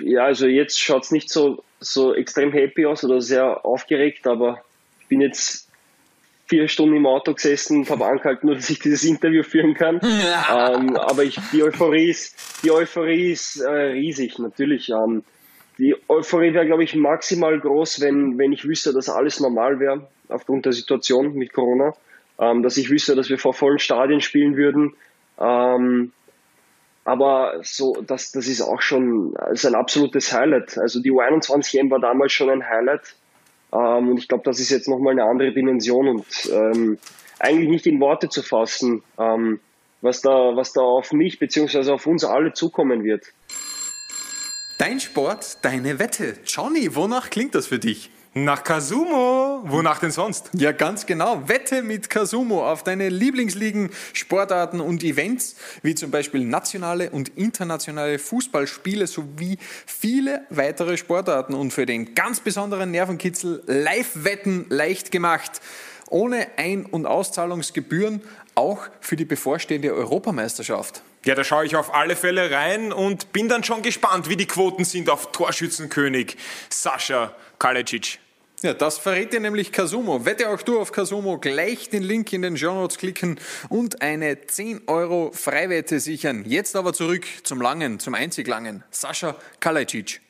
ja, 0.00 0.24
also 0.24 0.46
jetzt 0.46 0.80
schaut's 0.80 1.10
nicht 1.10 1.30
so, 1.30 1.62
so 1.80 2.14
extrem 2.14 2.52
happy 2.52 2.86
aus 2.86 3.04
oder 3.04 3.20
sehr 3.20 3.64
aufgeregt, 3.64 4.26
aber 4.26 4.62
ich 5.00 5.08
bin 5.08 5.20
jetzt 5.20 5.68
vier 6.52 6.68
Stunden 6.68 6.96
im 6.96 7.06
Auto 7.06 7.32
gesessen 7.32 7.78
und 7.78 7.90
habe 7.90 8.04
angehalten, 8.04 8.46
nur 8.46 8.56
dass 8.56 8.68
ich 8.68 8.78
dieses 8.78 9.04
Interview 9.04 9.42
führen 9.42 9.72
kann. 9.72 10.00
Ja. 10.02 10.72
Ähm, 10.74 10.96
aber 10.96 11.24
ich, 11.24 11.38
die 11.52 11.62
Euphorie 11.62 12.10
ist, 12.10 12.62
die 12.62 12.70
Euphorie 12.70 13.32
ist 13.32 13.60
äh, 13.60 13.70
riesig, 13.70 14.38
natürlich. 14.38 14.90
Ähm, 14.90 15.24
die 15.78 15.96
Euphorie 16.08 16.52
wäre, 16.52 16.66
glaube 16.66 16.84
ich, 16.84 16.94
maximal 16.94 17.58
groß, 17.58 18.02
wenn, 18.02 18.36
wenn 18.36 18.52
ich 18.52 18.64
wüsste, 18.66 18.92
dass 18.92 19.08
alles 19.08 19.40
normal 19.40 19.80
wäre, 19.80 20.08
aufgrund 20.28 20.66
der 20.66 20.72
Situation 20.72 21.34
mit 21.34 21.54
Corona. 21.54 21.94
Ähm, 22.38 22.62
dass 22.62 22.76
ich 22.76 22.90
wüsste, 22.90 23.14
dass 23.16 23.30
wir 23.30 23.38
vor 23.38 23.54
vollen 23.54 23.78
Stadien 23.78 24.20
spielen 24.20 24.56
würden. 24.56 24.94
Ähm, 25.40 26.12
aber 27.04 27.60
so, 27.62 27.96
das, 28.06 28.32
das 28.32 28.46
ist 28.46 28.60
auch 28.60 28.82
schon 28.82 29.34
ist 29.52 29.64
ein 29.64 29.74
absolutes 29.74 30.32
Highlight. 30.34 30.76
Also 30.76 31.00
die 31.00 31.10
U21 31.10 31.78
EM 31.78 31.90
war 31.90 32.00
damals 32.00 32.32
schon 32.32 32.50
ein 32.50 32.68
Highlight. 32.68 33.14
Ähm, 33.74 34.10
und 34.10 34.18
ich 34.18 34.28
glaube, 34.28 34.44
das 34.44 34.60
ist 34.60 34.70
jetzt 34.70 34.88
nochmal 34.88 35.12
eine 35.12 35.24
andere 35.24 35.52
Dimension 35.52 36.08
und 36.08 36.26
ähm, 36.52 36.98
eigentlich 37.38 37.68
nicht 37.68 37.86
in 37.86 38.00
Worte 38.00 38.28
zu 38.28 38.42
fassen, 38.42 39.02
ähm, 39.18 39.60
was, 40.00 40.20
da, 40.20 40.30
was 40.30 40.72
da 40.72 40.80
auf 40.82 41.12
mich 41.12 41.38
bzw. 41.38 41.90
auf 41.92 42.06
uns 42.06 42.24
alle 42.24 42.52
zukommen 42.52 43.04
wird. 43.04 43.24
Dein 44.78 45.00
Sport, 45.00 45.64
deine 45.64 45.98
Wette. 45.98 46.38
Johnny, 46.44 46.94
wonach 46.94 47.30
klingt 47.30 47.54
das 47.54 47.68
für 47.68 47.78
dich? 47.78 48.10
Nach 48.34 48.64
Kasumo. 48.64 49.60
Wonach 49.64 49.98
denn 49.98 50.10
sonst? 50.10 50.48
Ja, 50.54 50.72
ganz 50.72 51.04
genau. 51.04 51.46
Wette 51.48 51.82
mit 51.82 52.08
Kasumo 52.08 52.66
auf 52.66 52.82
deine 52.82 53.10
Lieblingsligen, 53.10 53.90
Sportarten 54.14 54.80
und 54.80 55.04
Events, 55.04 55.56
wie 55.82 55.94
zum 55.94 56.10
Beispiel 56.10 56.42
nationale 56.42 57.10
und 57.10 57.28
internationale 57.36 58.18
Fußballspiele 58.18 59.06
sowie 59.06 59.58
viele 59.84 60.46
weitere 60.48 60.96
Sportarten. 60.96 61.52
Und 61.52 61.74
für 61.74 61.84
den 61.84 62.14
ganz 62.14 62.40
besonderen 62.40 62.90
Nervenkitzel 62.90 63.62
Live-Wetten 63.66 64.64
leicht 64.70 65.10
gemacht. 65.10 65.60
Ohne 66.08 66.46
Ein- 66.56 66.86
und 66.86 67.04
Auszahlungsgebühren, 67.04 68.22
auch 68.54 68.88
für 69.00 69.16
die 69.16 69.26
bevorstehende 69.26 69.92
Europameisterschaft. 69.92 71.02
Ja, 71.26 71.34
da 71.34 71.44
schaue 71.44 71.66
ich 71.66 71.76
auf 71.76 71.94
alle 71.94 72.16
Fälle 72.16 72.50
rein 72.50 72.92
und 72.92 73.32
bin 73.32 73.48
dann 73.48 73.62
schon 73.62 73.82
gespannt, 73.82 74.30
wie 74.30 74.36
die 74.36 74.46
Quoten 74.46 74.84
sind 74.84 75.10
auf 75.10 75.32
Torschützenkönig 75.32 76.36
Sascha 76.70 77.34
Kalecic. 77.58 78.21
Ja, 78.62 78.74
das 78.74 78.98
verrät 78.98 79.32
dir 79.32 79.40
nämlich 79.40 79.72
Kasumo. 79.72 80.24
Wette 80.24 80.48
auch 80.48 80.62
du 80.62 80.78
auf 80.80 80.92
Kasumo. 80.92 81.38
Gleich 81.38 81.90
den 81.90 82.04
Link 82.04 82.32
in 82.32 82.42
den 82.42 82.56
Show 82.56 82.72
Notes 82.72 82.96
klicken 82.96 83.40
und 83.68 84.02
eine 84.02 84.46
10 84.46 84.82
Euro 84.86 85.32
Freiwette 85.32 85.98
sichern. 85.98 86.44
Jetzt 86.46 86.76
aber 86.76 86.92
zurück 86.92 87.26
zum 87.42 87.60
Langen, 87.60 87.98
zum 87.98 88.14
einzig 88.14 88.46
Langen. 88.46 88.84
Sascha 88.92 89.34
Kalajdzic. 89.58 90.20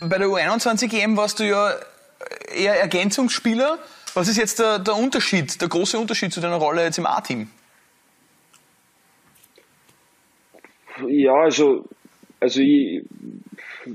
Bei 0.00 0.18
der 0.18 0.28
U21 0.28 0.94
EM 0.94 1.16
warst 1.16 1.40
du 1.40 1.44
ja 1.44 1.74
eher 2.54 2.80
Ergänzungsspieler. 2.80 3.80
Was 4.14 4.28
ist 4.28 4.36
jetzt 4.36 4.60
der, 4.60 4.78
der 4.78 4.94
Unterschied, 4.94 5.60
der 5.60 5.68
große 5.68 5.98
Unterschied 5.98 6.32
zu 6.32 6.40
deiner 6.40 6.56
Rolle 6.56 6.84
jetzt 6.84 6.98
im 6.98 7.06
A-Team? 7.06 7.50
Ja, 11.08 11.34
also, 11.34 11.88
also 12.44 12.60
ich, 12.60 13.02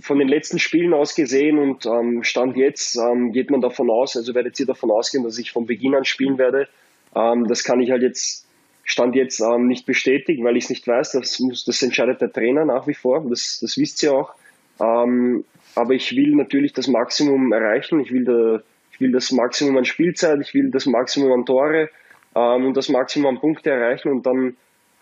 von 0.02 0.18
den 0.18 0.28
letzten 0.28 0.58
Spielen 0.58 0.92
aus 0.96 1.14
gesehen 1.14 1.60
und 1.60 1.86
ähm, 1.86 2.24
Stand 2.24 2.58
jetzt 2.58 2.98
ähm, 2.98 3.32
geht 3.32 3.52
man 3.52 3.62
davon 3.62 3.92
aus, 3.92 4.18
also 4.18 4.34
werdet 4.34 4.60
ihr 4.60 4.66
davon 4.66 4.90
ausgehen, 4.90 5.24
dass 5.24 5.38
ich 5.38 5.52
von 5.52 5.68
Beginn 5.68 5.94
an 5.94 6.04
spielen 6.04 6.40
werde. 6.40 6.68
Ähm, 7.16 7.48
das 7.48 7.64
kann 7.64 7.80
ich 7.80 7.92
halt 7.92 8.02
jetzt 8.02 8.48
Stand 8.84 9.16
jetzt 9.16 9.40
ähm, 9.40 9.68
nicht 9.68 9.86
bestätigen, 9.86 10.44
weil 10.44 10.58
ich 10.58 10.64
es 10.64 10.70
nicht 10.72 10.88
weiß. 10.88 11.12
Das, 11.12 11.40
muss, 11.40 11.64
das 11.64 11.84
entscheidet 11.84 12.22
der 12.22 12.34
Trainer 12.34 12.66
nach 12.66 12.88
wie 12.88 12.96
vor. 12.96 13.24
Das, 13.30 13.60
das 13.62 13.78
wisst 13.78 14.02
ihr 14.02 14.14
auch. 14.14 14.34
Ähm, 14.82 15.46
aber 15.76 15.94
ich 15.94 16.16
will 16.16 16.36
natürlich 16.36 16.74
das 16.74 16.88
Maximum 16.88 17.54
erreichen. 17.54 18.00
Ich 18.00 18.12
will, 18.12 18.26
da, 18.26 18.64
ich 18.92 19.00
will 19.00 19.12
das 19.12 19.32
Maximum 19.32 19.78
an 19.78 19.86
Spielzeit, 19.86 20.40
ich 20.42 20.56
will 20.56 20.72
das 20.72 20.88
Maximum 20.88 21.32
an 21.34 21.46
Tore 21.46 21.92
ähm, 22.36 22.66
und 22.66 22.76
das 22.76 22.90
Maximum 22.90 23.36
an 23.36 23.40
Punkte 23.40 23.70
erreichen 23.70 24.10
und 24.10 24.26
dann 24.26 24.58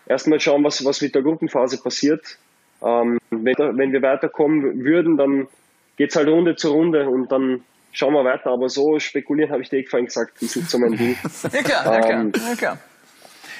erstmal 0.06 0.38
schauen, 0.38 0.62
was, 0.64 0.84
was 0.84 1.00
mit 1.00 1.14
der 1.14 1.22
Gruppenphase 1.22 1.82
passiert. 1.82 2.38
Ähm, 2.82 3.18
wenn, 3.30 3.56
wenn 3.56 3.92
wir 3.92 4.02
weiterkommen 4.02 4.84
würden, 4.84 5.16
dann 5.16 5.48
geht's 5.96 6.16
halt 6.16 6.28
Runde 6.28 6.56
zu 6.56 6.70
Runde 6.70 7.08
und 7.08 7.30
dann 7.32 7.62
schauen 7.92 8.14
wir 8.14 8.24
weiter. 8.24 8.50
Aber 8.50 8.68
so 8.68 8.98
spekulieren 8.98 9.50
habe 9.50 9.62
ich 9.62 9.68
dir 9.68 9.78
eh 9.78 9.84
vorhin 9.84 10.06
gesagt, 10.06 10.34
das 10.36 10.42
ist 10.42 10.56
nicht 10.56 10.70
so 10.70 10.78
mein 10.78 10.96
Ding. 10.96 11.16
Ja 11.52 11.62
klar, 11.62 11.94
ja 11.94 12.00
klar, 12.00 12.20
Ähm, 12.20 12.32
ja 12.34 12.54
klar. 12.54 12.78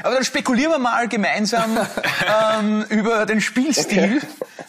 Aber 0.03 0.15
dann 0.15 0.25
spekulieren 0.25 0.71
wir 0.71 0.79
mal 0.79 1.09
gemeinsam 1.09 1.77
ähm, 2.61 2.85
über 2.89 3.27
den 3.27 3.41
Spielstil, 3.41 4.21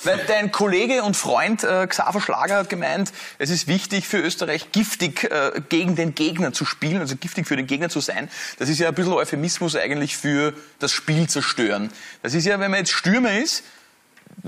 weil 0.04 0.20
dein 0.28 0.52
Kollege 0.52 1.04
und 1.04 1.16
Freund 1.16 1.64
äh, 1.64 1.86
Xaver 1.86 2.20
Schlager 2.20 2.58
hat 2.58 2.70
gemeint, 2.70 3.12
es 3.38 3.50
ist 3.50 3.68
wichtig 3.68 4.08
für 4.08 4.18
Österreich 4.18 4.72
giftig 4.72 5.26
äh, 5.26 5.62
gegen 5.70 5.96
den 5.96 6.16
Gegner 6.16 6.52
zu 6.52 6.66
spielen, 6.66 6.98
also 6.98 7.16
giftig 7.16 7.48
für 7.48 7.56
den 7.56 7.68
Gegner 7.68 7.90
zu 7.90 8.00
sein. 8.00 8.30
Das 8.58 8.70
ist 8.70 8.80
ja 8.80 8.88
ein 8.88 8.96
bisschen 8.96 9.14
Euphemismus 9.14 9.76
eigentlich 9.76 10.18
für 10.18 10.54
das 10.80 10.92
Spiel 10.92 11.30
zerstören. 11.30 11.92
Das 12.24 12.34
ist 12.34 12.46
ja, 12.46 12.60
wenn 12.60 12.72
man 12.72 12.80
jetzt 12.80 12.92
Stürmer 12.92 13.38
ist, 13.38 13.64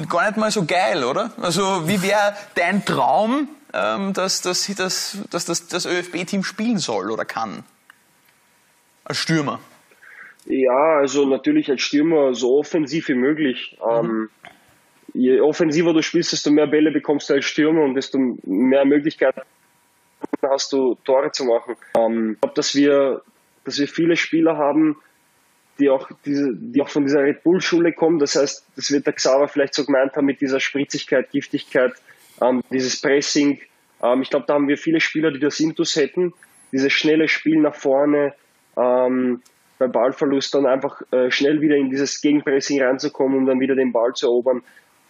gar 0.10 0.28
nicht 0.28 0.38
mal 0.38 0.52
so 0.52 0.66
geil, 0.66 1.04
oder? 1.04 1.32
Also 1.42 1.88
wie 1.88 2.02
wäre 2.02 2.36
dein 2.56 2.86
Traum, 2.86 3.50
ähm, 3.74 4.14
dass, 4.14 4.42
dass, 4.42 4.68
dass, 4.76 5.18
dass 5.30 5.46
das, 5.46 5.68
das 5.68 5.86
ÖFB-Team 5.86 6.44
spielen 6.44 6.78
soll 6.78 7.12
oder 7.12 7.26
kann? 7.26 7.64
Als 9.04 9.18
Stürmer. 9.18 9.60
Ja, 10.46 10.98
also 10.98 11.26
natürlich 11.26 11.70
als 11.70 11.82
Stürmer 11.82 12.34
so 12.34 12.58
offensiv 12.58 13.08
wie 13.10 13.16
möglich. 13.16 13.78
Ähm, 13.88 14.30
je 15.14 15.40
offensiver 15.40 15.94
du 15.94 16.02
spielst, 16.02 16.32
desto 16.32 16.52
mehr 16.52 16.68
Bälle 16.68 16.92
bekommst 16.92 17.30
du 17.30 17.34
als 17.34 17.46
Stürmer 17.46 17.84
und 17.84 17.96
desto 17.96 18.18
mehr 18.44 18.86
Möglichkeiten 18.86 19.42
hast 20.42 20.74
du 20.74 20.96
Tore 21.04 21.32
zu 21.32 21.46
machen. 21.46 21.76
Ähm, 21.96 22.34
ich 22.34 22.42
glaube, 22.42 22.56
dass 22.56 22.76
wir, 22.76 23.22
dass 23.66 23.80
wir 23.80 23.88
viele 23.88 24.16
Spieler 24.16 24.58
haben, 24.58 24.98
die 25.80 25.90
auch 25.90 26.10
diese, 26.26 26.52
die 26.54 26.82
auch 26.82 26.90
von 26.90 27.06
dieser 27.06 27.24
Red 27.24 27.44
Bull 27.44 27.62
Schule 27.62 27.94
kommen. 27.94 28.20
Das 28.20 28.36
heißt, 28.36 28.66
das 28.76 28.92
wird 28.92 29.06
der 29.06 29.14
Xaver 29.14 29.48
vielleicht 29.48 29.74
so 29.74 29.86
gemeint 29.86 30.16
haben 30.16 30.26
mit 30.26 30.42
dieser 30.42 30.60
Spritzigkeit, 30.60 31.32
Giftigkeit, 31.32 31.94
ähm, 32.42 32.62
dieses 32.72 33.00
Pressing. 33.02 33.60
Ähm, 34.04 34.22
ich 34.22 34.30
glaube, 34.30 34.46
da 34.48 34.56
haben 34.56 34.68
wir 34.68 34.78
viele 34.78 35.00
Spieler, 35.00 35.32
die 35.32 35.40
das 35.40 35.60
Intus 35.60 35.96
hätten. 35.96 36.34
Dieses 36.72 36.94
schnelle 36.94 37.28
Spiel 37.28 37.60
nach 37.60 37.76
vorne, 37.76 38.34
ähm, 38.78 39.42
bei 39.80 39.88
Ballverlust 39.88 40.54
dann 40.54 40.68
einfach 40.68 41.02
äh, 41.12 41.32
schnell 41.32 41.60
wieder 41.62 41.76
in 41.76 41.90
dieses 41.90 42.22
Gegenpressing 42.22 42.82
reinzukommen, 42.82 43.40
um 43.40 43.46
dann 43.46 43.60
wieder 43.60 43.76
den 43.76 43.92
Ball 43.92 44.14
zu 44.14 44.28
erobern. 44.28 44.62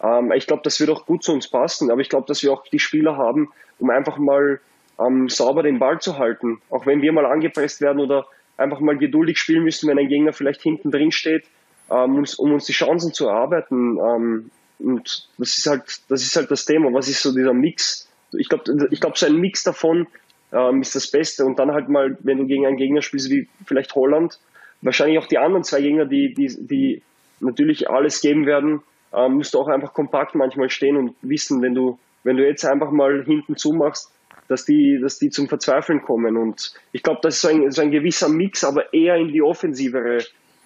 Ähm, 0.02 0.32
ich 0.32 0.46
glaube, 0.46 0.62
das 0.64 0.80
wird 0.80 0.90
auch 0.90 1.04
gut 1.04 1.22
zu 1.22 1.32
uns 1.32 1.48
passen, 1.48 1.90
aber 1.90 2.00
ich 2.00 2.08
glaube, 2.08 2.26
dass 2.26 2.42
wir 2.42 2.52
auch 2.52 2.64
die 2.64 2.78
Spieler 2.78 3.16
haben, 3.16 3.52
um 3.78 3.90
einfach 3.90 4.16
mal 4.16 4.60
ähm, 4.98 5.28
sauber 5.28 5.62
den 5.62 5.78
Ball 5.78 6.00
zu 6.00 6.18
halten. 6.18 6.60
Auch 6.70 6.86
wenn 6.86 7.02
wir 7.02 7.12
mal 7.12 7.26
angepresst 7.26 7.80
werden 7.80 8.00
oder 8.00 8.26
einfach 8.56 8.80
mal 8.80 8.96
geduldig 8.96 9.38
spielen 9.38 9.64
müssen, 9.64 9.88
wenn 9.88 9.98
ein 9.98 10.08
Gegner 10.08 10.32
vielleicht 10.32 10.62
hinten 10.62 10.90
drin 10.90 11.12
steht, 11.12 11.44
ähm, 11.90 12.16
um, 12.16 12.24
um 12.38 12.52
uns 12.52 12.66
die 12.66 12.72
Chancen 12.72 13.12
zu 13.12 13.28
erarbeiten. 13.28 13.98
Ähm, 13.98 14.50
und 14.78 15.28
das 15.38 15.58
ist 15.58 15.66
halt, 15.66 15.82
das 16.08 16.22
ist 16.22 16.36
halt 16.36 16.50
das 16.50 16.64
Thema. 16.64 16.92
Was 16.92 17.08
ist 17.08 17.22
so 17.22 17.32
dieser 17.32 17.54
Mix? 17.54 18.08
Ich 18.32 18.48
glaube, 18.48 18.88
ich 18.90 19.00
glaube, 19.00 19.18
so 19.18 19.26
ein 19.26 19.36
Mix 19.36 19.62
davon 19.62 20.06
ähm, 20.52 20.80
ist 20.80 20.94
das 20.94 21.10
Beste. 21.10 21.44
Und 21.44 21.58
dann 21.58 21.72
halt 21.72 21.88
mal, 21.88 22.16
wenn 22.20 22.38
du 22.38 22.46
gegen 22.46 22.66
einen 22.66 22.76
Gegner 22.76 23.02
spielst 23.02 23.30
wie 23.30 23.48
vielleicht 23.66 23.94
Holland, 23.94 24.38
wahrscheinlich 24.80 25.18
auch 25.18 25.26
die 25.26 25.38
anderen 25.38 25.64
zwei 25.64 25.80
Gegner, 25.80 26.06
die, 26.06 26.34
die, 26.34 26.48
die 26.66 27.02
natürlich 27.40 27.88
alles 27.88 28.20
geben 28.20 28.46
werden, 28.46 28.82
musst 29.28 29.52
du 29.52 29.58
auch 29.58 29.68
einfach 29.68 29.92
kompakt 29.92 30.34
manchmal 30.34 30.70
stehen 30.70 30.96
und 30.96 31.14
wissen, 31.20 31.60
wenn 31.60 31.74
du, 31.74 31.98
wenn 32.24 32.38
du 32.38 32.46
jetzt 32.46 32.64
einfach 32.64 32.90
mal 32.90 33.22
hinten 33.24 33.56
zumachst, 33.56 34.10
dass 34.52 34.64
die, 34.64 35.00
dass 35.00 35.18
die 35.18 35.30
zum 35.30 35.48
Verzweifeln 35.48 36.02
kommen. 36.02 36.36
Und 36.36 36.74
ich 36.92 37.02
glaube, 37.02 37.20
das 37.22 37.34
ist 37.36 37.40
so 37.40 37.48
ein, 37.48 37.70
so 37.72 37.82
ein 37.82 37.90
gewisser 37.90 38.28
Mix, 38.28 38.62
aber 38.62 38.92
eher 38.92 39.16
in 39.16 39.32
die 39.32 39.42
offensivere, 39.42 40.24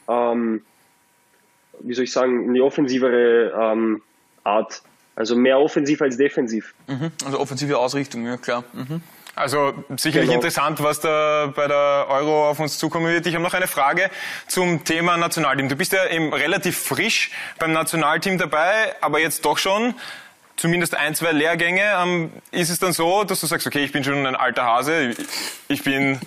ähm, 0.09 0.62
wie 1.81 1.94
soll 1.94 2.05
ich 2.05 2.12
sagen, 2.12 2.44
in 2.44 2.55
die 2.55 2.61
offensivere 2.61 3.53
ähm, 3.59 4.03
Art. 4.44 4.83
Also 5.14 5.35
mehr 5.35 5.59
offensiv 5.59 6.03
als 6.03 6.18
defensiv. 6.18 6.75
Also 7.25 7.40
offensive 7.40 7.79
Ausrichtung, 7.79 8.27
ja 8.27 8.37
klar. 8.37 8.64
Mhm. 8.75 9.01
Also 9.35 9.75
sicherlich 9.96 10.29
Genau. 10.31 10.35
interessant, 10.40 10.83
was 10.83 11.01
da 11.01 11.53
bei 11.55 11.68
der 11.68 12.07
Euro 12.09 12.49
auf 12.51 12.59
uns 12.59 12.79
zukommen 12.79 13.07
wird. 13.07 13.27
Ich 13.27 13.35
habe 13.35 13.44
noch 13.44 13.53
eine 13.55 13.66
Frage 13.66 14.11
zum 14.46 14.85
Thema 14.85 15.16
Nationalteam. 15.18 15.68
Du 15.68 15.77
bist 15.77 15.92
ja 15.92 16.07
eben 16.07 16.33
relativ 16.33 16.79
frisch 16.79 17.31
beim 17.59 17.72
Nationalteam 17.72 18.38
dabei, 18.38 18.94
aber 19.03 19.20
jetzt 19.20 19.44
doch 19.44 19.59
schon 19.59 19.94
zumindest 20.57 20.95
ein, 20.95 21.14
zwei 21.14 21.33
Lehrgänge. 21.33 21.83
Ähm, 21.99 22.33
ist 22.51 22.71
es 22.71 22.79
dann 22.79 22.92
so, 22.92 23.25
dass 23.25 23.40
du 23.40 23.47
sagst, 23.47 23.66
okay, 23.66 23.85
ich 23.85 23.92
bin 23.92 24.05
schon 24.05 24.27
ein 24.27 24.37
alter 24.37 24.64
Hase, 24.64 25.14
ich 25.69 25.83
bin 25.85 26.21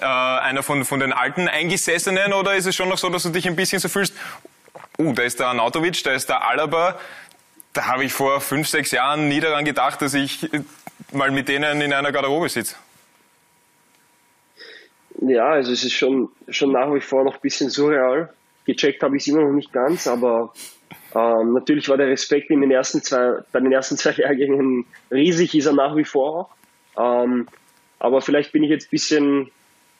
äh, 0.00 0.04
einer 0.04 0.62
von, 0.62 0.84
von 0.84 1.00
den 1.00 1.12
alten 1.12 1.48
Eingesessenen 1.48 2.32
oder 2.32 2.54
ist 2.54 2.66
es 2.66 2.74
schon 2.74 2.88
noch 2.88 2.98
so, 2.98 3.08
dass 3.08 3.22
du 3.22 3.30
dich 3.30 3.46
ein 3.46 3.56
bisschen 3.56 3.78
so 3.78 3.88
fühlst, 3.88 4.14
uh, 4.98 5.12
da 5.12 5.22
ist 5.22 5.40
der 5.40 5.48
Anautovic, 5.48 6.02
da 6.04 6.12
ist 6.12 6.28
der 6.28 6.46
Alaba, 6.48 6.98
da 7.72 7.86
habe 7.86 8.04
ich 8.04 8.12
vor 8.12 8.40
fünf, 8.40 8.68
sechs 8.68 8.90
Jahren 8.90 9.28
nie 9.28 9.40
daran 9.40 9.64
gedacht, 9.64 10.02
dass 10.02 10.14
ich 10.14 10.52
äh, 10.52 10.62
mal 11.12 11.30
mit 11.30 11.48
denen 11.48 11.80
in 11.80 11.92
einer 11.92 12.12
Garderobe 12.12 12.48
sitze. 12.48 12.76
Ja, 15.20 15.48
also 15.48 15.72
es 15.72 15.82
ist 15.82 15.94
schon, 15.94 16.28
schon 16.48 16.72
nach 16.72 16.92
wie 16.92 17.00
vor 17.00 17.24
noch 17.24 17.34
ein 17.34 17.40
bisschen 17.40 17.70
surreal. 17.70 18.32
Gecheckt 18.66 19.02
habe 19.02 19.16
ich 19.16 19.22
es 19.22 19.28
immer 19.28 19.42
noch 19.42 19.52
nicht 19.52 19.72
ganz, 19.72 20.06
aber 20.06 20.52
ähm, 21.16 21.54
natürlich 21.54 21.88
war 21.88 21.96
der 21.96 22.08
Respekt 22.08 22.50
in 22.50 22.60
den 22.60 22.70
ersten 22.70 23.02
zwei, 23.02 23.38
bei 23.50 23.60
den 23.60 23.72
ersten 23.72 23.96
zwei 23.98 24.12
Jahrgängen 24.12 24.84
riesig, 25.10 25.54
ist 25.54 25.66
er 25.66 25.72
nach 25.72 25.96
wie 25.96 26.04
vor 26.04 26.50
auch. 26.96 27.24
Ähm, 27.24 27.46
aber 27.98 28.20
vielleicht 28.20 28.52
bin 28.52 28.62
ich 28.62 28.70
jetzt 28.70 28.88
ein 28.88 28.90
bisschen 28.90 29.50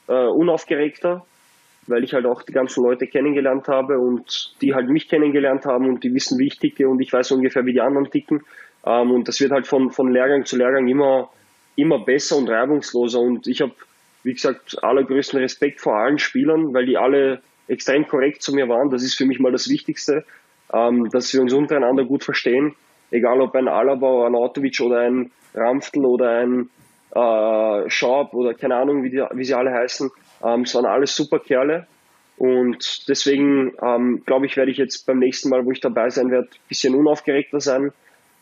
äh, 0.09 0.26
unaufgeregter, 0.26 1.24
weil 1.87 2.05
ich 2.05 2.12
halt 2.12 2.26
auch 2.26 2.42
die 2.42 2.52
ganzen 2.52 2.83
Leute 2.85 3.07
kennengelernt 3.07 3.68
habe 3.68 3.98
und 3.98 4.55
die 4.61 4.74
halt 4.74 4.88
mich 4.88 5.09
kennengelernt 5.09 5.64
haben 5.64 5.88
und 5.88 6.05
die 6.05 6.12
wissen, 6.12 6.38
wie 6.38 6.48
ich 6.48 6.59
ticke 6.59 6.88
und 6.88 7.00
ich 7.00 7.12
weiß 7.12 7.33
ungefähr, 7.33 7.64
wie 7.64 7.72
die 7.72 7.81
anderen 7.81 8.11
ticken. 8.11 8.42
Ähm, 8.85 9.11
und 9.11 9.26
das 9.26 9.40
wird 9.40 9.52
halt 9.52 9.66
von, 9.66 9.90
von 9.90 10.12
Lehrgang 10.12 10.44
zu 10.44 10.59
Lehrgang 10.59 10.87
immer, 10.87 11.31
immer 11.76 12.05
besser 12.05 12.37
und 12.37 12.50
reibungsloser. 12.50 13.20
Und 13.20 13.46
ich 13.46 13.62
habe, 13.62 13.72
wie 14.22 14.35
gesagt, 14.35 14.83
allergrößten 14.83 15.40
Respekt 15.40 15.81
vor 15.81 15.96
allen 15.96 16.18
Spielern, 16.18 16.74
weil 16.74 16.85
die 16.85 16.98
alle 16.98 17.40
extrem 17.68 18.07
korrekt 18.07 18.42
zu 18.42 18.55
mir 18.55 18.68
waren. 18.68 18.90
Das 18.90 19.02
ist 19.02 19.14
für 19.14 19.24
mich 19.24 19.40
mal 19.40 19.52
das 19.52 19.70
Wichtigste, 19.70 20.24
ähm, 20.72 21.09
dass 21.11 21.33
wir 21.33 21.40
uns 21.40 21.52
untereinander 21.52 22.05
gut 22.05 22.24
verstehen. 22.24 22.74
Egal 23.11 23.40
ob 23.40 23.55
ein 23.55 23.68
Alaba, 23.68 24.26
ein 24.26 24.35
Autovic 24.35 24.81
oder 24.81 25.00
ein 25.00 25.31
Ramftl 25.55 26.05
oder 26.05 26.38
ein 26.38 26.70
äh, 27.14 27.90
Schaub 27.90 28.35
oder 28.35 28.55
keine 28.55 28.76
Ahnung, 28.76 29.02
wie, 29.02 29.11
die, 29.11 29.24
wie 29.33 29.44
sie 29.44 29.55
alle 29.55 29.72
heißen. 29.72 30.11
Ähm, 30.44 30.62
es 30.62 30.74
waren 30.74 30.87
alles 30.87 31.14
super 31.14 31.38
Kerle. 31.38 31.87
Und 32.37 33.09
deswegen 33.09 33.72
ähm, 33.83 34.22
glaube 34.26 34.46
ich, 34.46 34.57
werde 34.57 34.70
ich 34.70 34.76
jetzt 34.76 35.07
beim 35.07 35.18
nächsten 35.18 35.48
Mal, 35.48 35.64
wo 35.64 35.70
ich 35.70 35.81
dabei 35.81 36.11
sein 36.11 36.31
werde, 36.31 36.48
ein 36.48 36.68
bisschen 36.68 36.94
unaufgeregter 36.94 37.61
sein, 37.61 37.92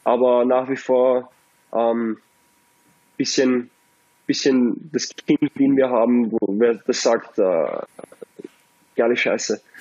aber 0.02 0.44
nach 0.44 0.68
wie 0.68 0.76
vor 0.76 1.30
ähm, 1.72 2.18
bisschen, 3.16 3.70
bisschen 4.26 4.90
das 4.92 5.10
Kind 5.14 5.56
in 5.56 5.74
mir 5.74 5.90
haben, 5.90 6.32
wo 6.32 6.38
wer 6.58 6.74
das 6.86 7.02
sagt, 7.02 7.38
äh, 7.38 7.78
geile 8.94 9.16
Scheiße. 9.16 9.60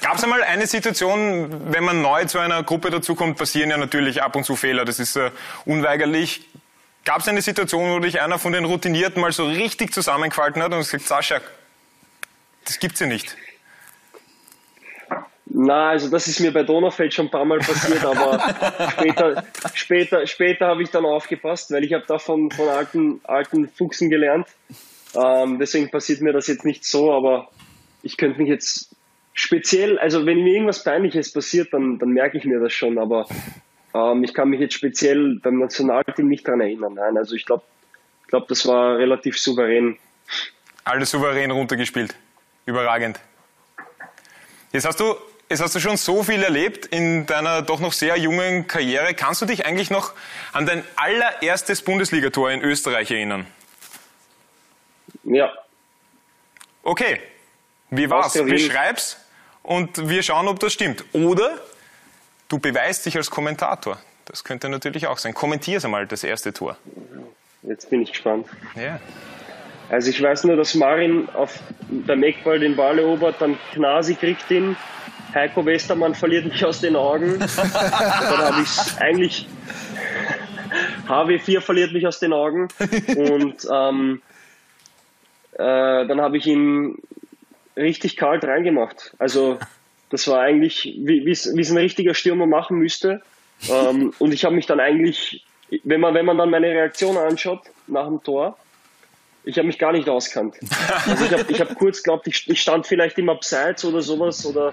Gab 0.00 0.16
es 0.16 0.24
einmal 0.24 0.42
eine 0.42 0.66
Situation, 0.66 1.72
wenn 1.72 1.84
man 1.84 2.02
neu 2.02 2.24
zu 2.24 2.38
einer 2.38 2.62
Gruppe 2.62 2.90
dazukommt, 2.90 3.38
passieren 3.38 3.70
ja 3.70 3.76
natürlich 3.76 4.22
ab 4.22 4.36
und 4.36 4.44
zu 4.44 4.56
Fehler, 4.56 4.84
das 4.84 4.98
ist 4.98 5.16
äh, 5.16 5.30
unweigerlich. 5.64 6.48
Gab 7.04 7.20
es 7.20 7.28
eine 7.28 7.42
Situation, 7.42 7.90
wo 7.90 7.98
dich 7.98 8.20
einer 8.20 8.38
von 8.38 8.52
den 8.52 8.64
Routinierten 8.64 9.20
mal 9.20 9.32
so 9.32 9.46
richtig 9.46 9.92
zusammengefalten 9.92 10.62
hat 10.62 10.72
und 10.72 10.78
gesagt, 10.78 11.04
Sascha, 11.04 11.40
das 12.64 12.78
gibt's 12.78 13.00
ja 13.00 13.06
nicht. 13.06 13.36
Na, 15.54 15.90
also 15.90 16.08
das 16.08 16.28
ist 16.28 16.40
mir 16.40 16.52
bei 16.52 16.62
Donaufeld 16.62 17.12
schon 17.12 17.26
ein 17.26 17.30
paar 17.30 17.44
Mal 17.44 17.58
passiert, 17.58 18.04
aber 18.04 18.40
später, 18.92 19.44
später, 19.74 20.26
später 20.26 20.66
habe 20.66 20.82
ich 20.82 20.90
dann 20.90 21.04
aufgepasst, 21.04 21.70
weil 21.72 21.84
ich 21.84 21.92
habe 21.92 22.04
da 22.06 22.18
von, 22.18 22.50
von 22.50 22.68
alten, 22.68 23.20
alten 23.24 23.68
Fuchsen 23.68 24.08
gelernt. 24.08 24.46
Ähm, 25.14 25.58
deswegen 25.58 25.90
passiert 25.90 26.20
mir 26.20 26.32
das 26.32 26.46
jetzt 26.46 26.64
nicht 26.64 26.84
so, 26.84 27.12
aber 27.12 27.48
ich 28.02 28.16
könnte 28.16 28.38
mich 28.40 28.48
jetzt 28.48 28.94
speziell, 29.34 29.98
also 29.98 30.26
wenn 30.26 30.42
mir 30.42 30.54
irgendwas 30.54 30.84
Peinliches 30.84 31.32
passiert, 31.32 31.72
dann, 31.72 31.98
dann 31.98 32.10
merke 32.10 32.38
ich 32.38 32.44
mir 32.44 32.60
das 32.60 32.72
schon, 32.72 32.98
aber 32.98 33.26
ähm, 33.94 34.24
ich 34.24 34.34
kann 34.34 34.48
mich 34.48 34.60
jetzt 34.60 34.74
speziell 34.74 35.38
beim 35.42 35.58
Nationalteam 35.58 36.28
nicht 36.28 36.46
dran 36.46 36.60
erinnern. 36.60 36.94
Nein, 36.94 37.16
also 37.16 37.34
ich 37.34 37.44
glaube, 37.44 37.64
ich 38.22 38.28
glaube, 38.28 38.46
das 38.48 38.66
war 38.66 38.98
relativ 38.98 39.38
souverän. 39.38 39.98
Alles 40.84 41.10
souverän 41.10 41.50
runtergespielt. 41.50 42.14
Überragend. 42.64 43.20
Jetzt 44.72 44.86
hast 44.86 45.00
du, 45.00 45.14
jetzt 45.50 45.60
hast 45.60 45.74
du 45.74 45.80
schon 45.80 45.96
so 45.96 46.22
viel 46.22 46.42
erlebt 46.42 46.86
in 46.86 47.26
deiner 47.26 47.60
doch 47.60 47.80
noch 47.80 47.92
sehr 47.92 48.16
jungen 48.16 48.66
Karriere. 48.66 49.14
Kannst 49.14 49.42
du 49.42 49.46
dich 49.46 49.66
eigentlich 49.66 49.90
noch 49.90 50.14
an 50.52 50.64
dein 50.64 50.82
allererstes 50.96 51.82
Bundesligator 51.82 52.50
in 52.50 52.62
Österreich 52.62 53.10
erinnern? 53.10 53.46
Ja, 55.24 55.52
Okay. 56.82 57.20
Wie 57.90 58.08
war's? 58.08 58.32
Beschreib's 58.32 59.18
und 59.62 60.08
wir 60.08 60.22
schauen, 60.22 60.48
ob 60.48 60.58
das 60.58 60.72
stimmt. 60.72 61.04
Oder 61.12 61.58
du 62.48 62.58
beweist 62.58 63.06
dich 63.06 63.16
als 63.16 63.30
Kommentator. 63.30 63.98
Das 64.24 64.44
könnte 64.44 64.68
natürlich 64.68 65.06
auch 65.06 65.18
sein. 65.18 65.34
Kommentier's 65.34 65.84
einmal 65.84 66.06
das 66.06 66.24
erste 66.24 66.52
Tor. 66.52 66.76
jetzt 67.62 67.90
bin 67.90 68.02
ich 68.02 68.12
gespannt. 68.12 68.46
Ja. 68.74 68.98
Also 69.90 70.08
ich 70.10 70.22
weiß 70.22 70.44
nur, 70.44 70.56
dass 70.56 70.74
Marin 70.74 71.28
auf 71.34 71.58
der 71.88 72.16
Eckball 72.16 72.58
den 72.58 72.76
Ball 72.76 72.98
erobert, 72.98 73.36
dann 73.40 73.58
Knasi 73.72 74.14
kriegt 74.14 74.50
ihn 74.50 74.76
Heiko 75.34 75.64
Westermann 75.64 76.14
verliert 76.14 76.44
mich 76.46 76.64
aus 76.64 76.80
den 76.80 76.94
Augen. 76.94 77.38
dann 77.56 78.38
habe 78.38 78.62
ich 78.62 79.00
eigentlich 79.00 79.46
HW4 81.08 81.60
verliert 81.60 81.92
mich 81.92 82.06
aus 82.06 82.18
den 82.18 82.32
Augen 82.32 82.68
und 83.16 83.66
ähm, 83.72 84.22
äh, 85.54 86.06
dann 86.06 86.20
habe 86.20 86.36
ich 86.36 86.46
ihn 86.46 86.98
richtig 87.76 88.16
kalt 88.16 88.44
reingemacht. 88.44 89.14
Also 89.18 89.58
das 90.10 90.28
war 90.28 90.40
eigentlich, 90.40 90.94
wie 90.98 91.30
es 91.30 91.46
ein 91.46 91.76
richtiger 91.78 92.14
Stürmer 92.14 92.46
machen 92.46 92.78
müsste. 92.78 93.22
Ähm, 93.68 94.12
und 94.18 94.32
ich 94.32 94.44
habe 94.44 94.54
mich 94.54 94.66
dann 94.66 94.80
eigentlich, 94.80 95.44
wenn 95.84 96.00
man, 96.00 96.14
wenn 96.14 96.26
man 96.26 96.36
dann 96.36 96.50
meine 96.50 96.68
Reaktion 96.68 97.16
anschaut 97.16 97.62
nach 97.86 98.06
dem 98.06 98.22
Tor, 98.22 98.56
ich 99.44 99.56
habe 99.58 99.66
mich 99.66 99.78
gar 99.78 99.92
nicht 99.92 100.08
auskannt. 100.08 100.56
Also 101.06 101.24
ich 101.24 101.32
habe 101.32 101.44
ich 101.48 101.60
hab 101.60 101.74
kurz 101.78 102.02
geglaubt, 102.02 102.26
ich, 102.26 102.48
ich 102.48 102.60
stand 102.60 102.86
vielleicht 102.86 103.18
im 103.18 103.28
Abseits 103.28 103.84
oder 103.84 104.02
sowas 104.02 104.44
oder 104.46 104.72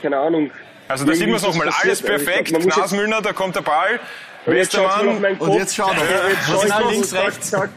keine 0.00 0.18
Ahnung. 0.18 0.50
Also 0.86 1.04
da 1.04 1.12
sieht 1.12 1.26
man 1.26 1.36
es 1.36 1.42
nochmal, 1.42 1.68
alles 1.82 2.00
perfekt. 2.00 2.54
Also 2.54 2.68
glaub, 2.68 2.92
Müllner, 2.92 3.20
da 3.20 3.32
kommt 3.32 3.56
der 3.56 3.60
Ball. 3.60 4.00
Und 4.46 4.54
jetzt, 4.54 4.74
und 4.78 5.54
jetzt 5.54 5.74
schaut 5.76 5.94
er. 5.96 6.30
Jetzt 6.30 6.46
schaut 6.46 6.70
er 6.70 6.90
links, 6.90 7.12
rechts. 7.12 7.50
Zack, 7.50 7.60
zack. 7.60 7.70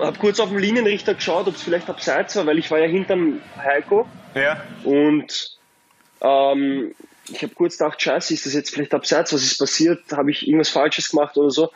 Habe 0.00 0.18
kurz 0.18 0.40
auf 0.40 0.50
den 0.50 0.58
Linienrichter 0.58 1.14
geschaut, 1.14 1.46
ob 1.46 1.54
es 1.54 1.62
vielleicht 1.62 1.88
abseits 1.88 2.36
war, 2.36 2.46
weil 2.46 2.58
ich 2.58 2.70
war 2.70 2.78
ja 2.78 2.86
hinterm 2.86 3.40
Heiko. 3.56 4.06
Ja. 4.34 4.62
Und 4.84 5.56
ähm, 6.20 6.94
ich 7.30 7.42
habe 7.42 7.54
kurz 7.54 7.78
gedacht, 7.78 8.00
scheiße, 8.00 8.34
ist 8.34 8.46
das 8.46 8.54
jetzt 8.54 8.70
vielleicht 8.70 8.94
abseits? 8.94 9.32
Was 9.32 9.42
ist 9.42 9.58
passiert? 9.58 10.00
Habe 10.12 10.30
ich 10.30 10.46
irgendwas 10.46 10.70
Falsches 10.70 11.10
gemacht 11.10 11.36
oder 11.36 11.50
so? 11.50 11.70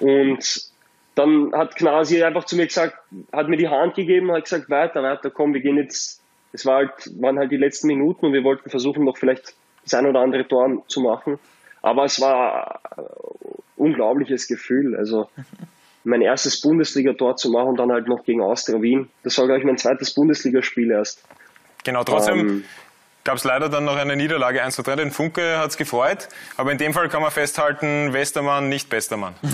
Und 0.00 0.70
dann 1.14 1.52
hat 1.54 1.76
Knasi 1.76 2.22
einfach 2.22 2.44
zu 2.44 2.56
mir 2.56 2.66
gesagt, 2.66 2.96
hat 3.32 3.48
mir 3.48 3.56
die 3.56 3.68
Hand 3.68 3.94
gegeben, 3.94 4.32
hat 4.32 4.44
gesagt, 4.44 4.70
weiter, 4.70 5.02
weiter, 5.02 5.30
komm, 5.30 5.54
wir 5.54 5.60
gehen 5.60 5.76
jetzt. 5.76 6.20
Es 6.54 6.66
war 6.66 6.76
halt, 6.76 6.92
waren 7.20 7.38
halt 7.38 7.50
die 7.50 7.56
letzten 7.56 7.86
Minuten 7.86 8.26
und 8.26 8.32
wir 8.34 8.44
wollten 8.44 8.68
versuchen, 8.68 9.04
noch 9.04 9.16
vielleicht 9.16 9.54
das 9.84 9.94
ein 9.94 10.06
oder 10.06 10.20
andere 10.20 10.46
Tor 10.46 10.84
zu 10.86 11.00
machen. 11.00 11.38
Aber 11.80 12.04
es 12.04 12.20
war 12.20 12.80
ein 12.96 13.04
unglaubliches 13.76 14.48
Gefühl. 14.48 14.94
Also 14.96 15.28
mein 16.04 16.22
erstes 16.22 16.60
Bundesliga-Tor 16.60 17.36
zu 17.36 17.50
machen 17.50 17.68
und 17.68 17.78
dann 17.78 17.92
halt 17.92 18.08
noch 18.08 18.24
gegen 18.24 18.42
Austria 18.42 18.80
Wien. 18.82 19.08
Das 19.22 19.38
war, 19.38 19.46
glaube 19.46 19.60
ich, 19.60 19.66
mein 19.66 19.76
zweites 19.76 20.14
Bundesligaspiel 20.14 20.90
erst. 20.90 21.24
Genau, 21.84 22.04
trotzdem 22.04 22.38
ähm, 22.38 22.64
gab 23.24 23.36
es 23.36 23.44
leider 23.44 23.68
dann 23.68 23.84
noch 23.84 23.96
eine 23.96 24.16
Niederlage 24.16 24.62
1 24.62 24.74
zu 24.74 24.82
3. 24.82 24.96
Den 24.96 25.10
Funke 25.10 25.58
hat 25.58 25.70
es 25.70 25.76
gefreut, 25.76 26.28
aber 26.56 26.72
in 26.72 26.78
dem 26.78 26.92
Fall 26.92 27.08
kann 27.08 27.22
man 27.22 27.30
festhalten, 27.30 28.12
Westermann 28.12 28.68
nicht 28.68 28.88
bester 28.88 29.16
Mann. 29.16 29.34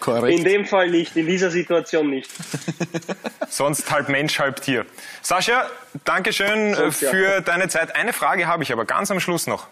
Korrekt. 0.00 0.38
In 0.38 0.44
dem 0.44 0.64
Fall 0.64 0.90
nicht, 0.90 1.16
in 1.16 1.26
dieser 1.26 1.50
Situation 1.50 2.10
nicht. 2.10 2.30
Sonst 3.48 3.90
halb 3.90 4.08
Mensch, 4.08 4.38
halb 4.38 4.60
Tier. 4.60 4.86
Sascha, 5.22 5.68
Dankeschön 6.04 6.74
Sonst, 6.74 7.04
für 7.04 7.22
ja. 7.22 7.40
deine 7.40 7.68
Zeit. 7.68 7.96
Eine 7.96 8.12
Frage 8.12 8.46
habe 8.46 8.62
ich 8.62 8.72
aber 8.72 8.84
ganz 8.84 9.10
am 9.10 9.18
Schluss 9.20 9.46
noch. 9.46 9.66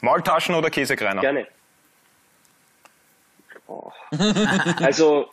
Maultaschen 0.00 0.54
oder 0.54 0.68
Käsekreiner? 0.70 1.22
Gerne. 1.22 1.46
Oh. 3.66 3.90
Also 4.80 5.26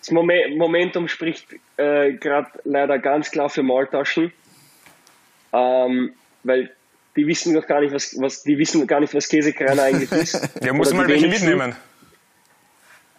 das 0.00 0.10
Momentum 0.10 1.08
spricht 1.08 1.46
äh, 1.76 2.12
gerade 2.14 2.50
leider 2.64 2.98
ganz 2.98 3.30
klar 3.30 3.48
für 3.48 3.62
Maultaschen, 3.62 4.32
ähm, 5.52 6.14
weil 6.42 6.70
die 7.16 7.26
wissen 7.26 7.52
noch 7.52 7.66
gar 7.66 7.80
nicht, 7.80 7.92
was, 7.92 8.16
was 8.18 8.42
die 8.42 8.58
wissen 8.58 8.86
gar 8.86 9.00
nicht, 9.00 9.14
was 9.14 9.28
Käsekreiner 9.28 9.82
eigentlich 9.82 10.10
ist. 10.10 10.50
Ja, 10.64 10.72
muss 10.72 10.92
mal 10.92 11.06
welche 11.06 11.28
mitnehmen. 11.28 11.76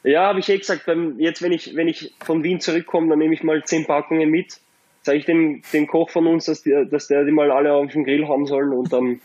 Ja, 0.04 0.28
habe 0.28 0.39
ich 0.39 0.49
eh 0.49 0.58
gesagt, 0.58 0.86
beim, 0.86 1.19
jetzt 1.19 1.41
wenn 1.41 1.54
ich, 1.54 1.76
wenn 1.76 1.88
ich 1.88 2.13
von 2.23 2.43
Wien 2.43 2.60
zurückkomme, 2.60 3.10
dann 3.10 3.19
nehme 3.19 3.34
ich 3.34 3.43
mal 3.43 3.63
zehn 3.63 3.86
Packungen 3.86 4.30
mit. 4.30 4.60
Sage 5.04 5.17
ich 5.17 5.26
dem, 5.26 5.62
dem 5.71 5.88
Koch 5.88 6.10
von 6.10 6.28
uns, 6.28 6.45
dass, 6.45 6.63
die, 6.63 6.88
dass 6.89 7.08
der 7.08 7.23
die 7.23 7.32
mal 7.32 7.52
alle 7.52 7.73
auf 7.73 7.91
dem 7.91 8.04
Grill 8.04 8.28
haben 8.28 8.45
sollen 8.45 8.73
und 8.73 8.91
dann, 8.91 9.21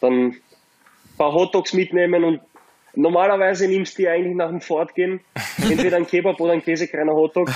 dann 0.00 0.28
ein 0.28 0.40
paar 1.18 1.32
Hotdogs 1.32 1.74
mitnehmen 1.74 2.24
und 2.24 2.40
Normalerweise 2.96 3.68
nimmst 3.68 3.98
du 3.98 4.02
die 4.02 4.08
eigentlich 4.08 4.36
nach 4.36 4.48
dem 4.48 4.60
Fortgehen 4.60 5.20
entweder 5.58 5.96
ein 5.96 6.06
Kebab 6.06 6.40
oder 6.40 6.52
ein 6.52 6.62
Käsekreiner 6.62 7.12
Hotdog. 7.12 7.50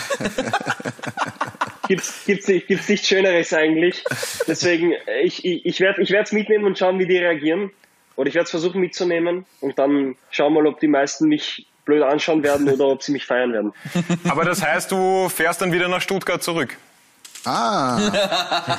gibt's, 1.88 2.24
gibt's, 2.26 2.48
nicht, 2.48 2.66
gibt's 2.66 2.88
nichts 2.88 3.06
Schöneres 3.06 3.52
eigentlich. 3.52 4.04
Deswegen, 4.46 4.94
ich, 5.22 5.44
ich, 5.44 5.66
ich 5.66 5.80
werde 5.80 6.02
es 6.02 6.10
ich 6.10 6.32
mitnehmen 6.32 6.64
und 6.64 6.78
schauen, 6.78 6.98
wie 6.98 7.06
die 7.06 7.18
reagieren. 7.18 7.70
Oder 8.16 8.28
ich 8.28 8.34
werde 8.34 8.46
es 8.46 8.50
versuchen 8.50 8.80
mitzunehmen 8.80 9.46
und 9.60 9.78
dann 9.78 10.16
schauen 10.30 10.52
wir 10.52 10.62
mal, 10.62 10.68
ob 10.68 10.80
die 10.80 10.88
meisten 10.88 11.28
mich 11.28 11.66
blöd 11.84 12.02
anschauen 12.02 12.42
werden 12.42 12.68
oder 12.68 12.88
ob 12.88 13.02
sie 13.02 13.12
mich 13.12 13.24
feiern 13.24 13.52
werden. 13.52 13.72
Aber 14.28 14.44
das 14.44 14.60
heißt, 14.60 14.90
du 14.90 15.28
fährst 15.28 15.62
dann 15.62 15.72
wieder 15.72 15.86
nach 15.88 16.00
Stuttgart 16.00 16.42
zurück? 16.42 16.76
Ah. 17.44 17.98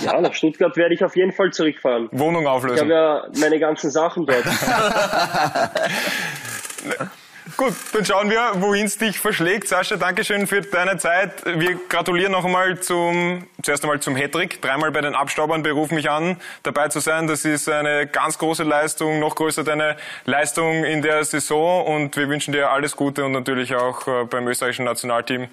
Ja, 0.03 0.19
nach 0.21 0.33
Stuttgart 0.33 0.75
werde 0.77 0.93
ich 0.93 1.03
auf 1.03 1.15
jeden 1.15 1.31
Fall 1.31 1.51
zurückfahren. 1.51 2.09
Wohnung 2.11 2.45
auflösen. 2.47 2.75
Ich 2.75 2.81
habe 2.81 2.93
ja 2.93 3.27
meine 3.39 3.59
ganzen 3.59 3.89
Sachen 3.89 4.25
dort. 4.25 4.43
Gut, 7.57 7.73
dann 7.93 8.05
schauen 8.05 8.29
wir, 8.29 8.51
wohin 8.55 8.85
es 8.85 8.97
dich 8.97 9.19
verschlägt. 9.19 9.67
Sascha, 9.67 9.95
Dankeschön 9.95 10.45
für 10.45 10.61
deine 10.61 10.97
Zeit. 10.97 11.43
Wir 11.45 11.79
gratulieren 11.87 12.31
noch 12.31 12.45
einmal 12.45 12.79
zum, 12.79 13.47
zuerst 13.63 13.83
einmal 13.83 13.99
zum 13.99 14.15
Hattrick. 14.15 14.61
Dreimal 14.61 14.91
bei 14.91 15.01
den 15.01 15.15
Abstaubern 15.15 15.63
beruf 15.63 15.91
mich 15.91 16.09
an, 16.09 16.37
dabei 16.63 16.89
zu 16.89 16.99
sein. 16.99 17.27
Das 17.27 17.45
ist 17.45 17.67
eine 17.67 18.07
ganz 18.07 18.37
große 18.37 18.63
Leistung, 18.63 19.19
noch 19.19 19.35
größer 19.35 19.63
deine 19.63 19.97
Leistung 20.25 20.83
in 20.83 21.01
der 21.01 21.23
Saison. 21.23 21.85
Und 21.85 22.15
wir 22.17 22.29
wünschen 22.29 22.51
dir 22.51 22.71
alles 22.71 22.95
Gute 22.95 23.25
und 23.25 23.31
natürlich 23.31 23.75
auch 23.75 24.07
äh, 24.07 24.25
beim 24.25 24.47
österreichischen 24.47 24.85
Nationalteam. 24.85 25.47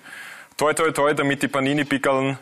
Toi, 0.57 0.75
toi, 0.75 0.91
toi, 0.91 1.15
damit 1.15 1.43
die 1.43 1.49
Panini-Pickeln 1.49 2.39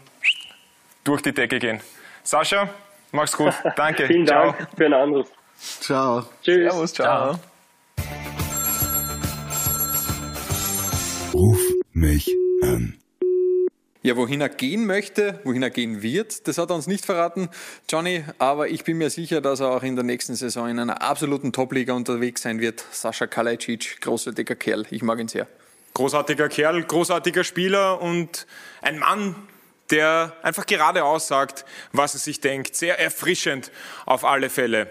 durch 1.05 1.23
die 1.23 1.33
Decke 1.33 1.59
gehen. 1.59 1.81
Sascha, 2.23 2.69
mach's 3.13 3.37
gut. 3.37 3.53
Danke. 3.77 4.07
Vielen 4.07 4.27
Dank 4.27 4.57
ciao. 4.57 4.67
für 4.77 4.83
den 4.83 4.95
Anruf. 4.95 5.29
Ciao. 5.57 6.25
Tschüss. 6.43 6.73
Servus, 6.73 6.93
ciao. 6.93 7.39
ciao. 7.97 8.44
Ruf 11.35 11.59
mich 11.93 12.31
an. 12.63 12.97
Ja, 14.03 14.17
wohin 14.17 14.41
er 14.41 14.49
gehen 14.49 14.87
möchte, 14.87 15.41
wohin 15.43 15.65
er 15.65 15.71
gehen 15.71 16.01
wird, 16.01 16.47
das 16.47 16.59
hat 16.59 16.71
er 16.71 16.77
uns 16.77 16.87
nicht 16.87 17.05
verraten, 17.05 17.49
Johnny. 17.89 18.23
Aber 18.39 18.69
ich 18.69 18.85
bin 18.85 18.99
mir 18.99 19.11
sicher, 19.11 19.41
dass 19.41 19.59
er 19.59 19.71
auch 19.73 19.83
in 19.83 19.97
der 19.97 20.05
nächsten 20.05 20.37
Saison 20.37 20.69
in 20.69 20.79
einer 20.79 21.03
absoluten 21.03 21.53
Top-Liga 21.53 21.93
unterwegs 21.93 22.43
sein 22.43 22.61
wird. 22.61 22.85
Sascha 22.93 23.27
Kalajdzic, 23.27 24.01
großartiger 24.01 24.55
Kerl. 24.55 24.87
Ich 24.91 25.03
mag 25.03 25.19
ihn 25.19 25.27
sehr. 25.27 25.49
Großartiger 25.95 26.49
Kerl, 26.49 26.85
großartiger 26.85 27.43
Spieler 27.43 28.01
und 28.01 28.47
ein 28.81 29.01
Mann, 29.01 29.35
der 29.91 30.35
einfach 30.43 30.67
geradeaus 30.67 31.27
sagt, 31.27 31.65
was 31.93 32.15
er 32.15 32.21
sich 32.21 32.41
denkt. 32.41 32.77
Sehr 32.77 33.01
erfrischend 33.01 33.73
auf 34.07 34.25
alle 34.25 34.51
Fälle. 34.51 34.89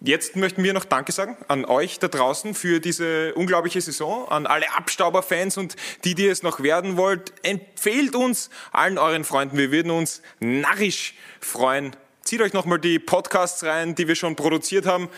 Jetzt 0.00 0.36
möchten 0.36 0.62
wir 0.62 0.72
noch 0.74 0.84
Danke 0.84 1.10
sagen 1.10 1.36
an 1.48 1.64
euch 1.64 1.98
da 1.98 2.06
draußen 2.06 2.54
für 2.54 2.78
diese 2.78 3.34
unglaubliche 3.34 3.80
Saison, 3.80 4.28
an 4.28 4.46
alle 4.46 4.72
Abstauberfans 4.76 5.56
und 5.56 5.74
die, 6.04 6.14
die 6.14 6.28
es 6.28 6.44
noch 6.44 6.62
werden 6.62 6.96
wollt. 6.96 7.32
Empfehlt 7.42 8.14
uns 8.14 8.48
allen 8.70 8.96
euren 8.96 9.24
Freunden. 9.24 9.58
Wir 9.58 9.72
würden 9.72 9.90
uns 9.90 10.22
narrisch 10.38 11.14
freuen. 11.40 11.96
Zieht 12.22 12.40
euch 12.42 12.52
nochmal 12.52 12.78
die 12.78 13.00
Podcasts 13.00 13.64
rein, 13.64 13.96
die 13.96 14.06
wir 14.06 14.14
schon 14.14 14.36
produziert 14.36 14.86
haben. 14.86 15.08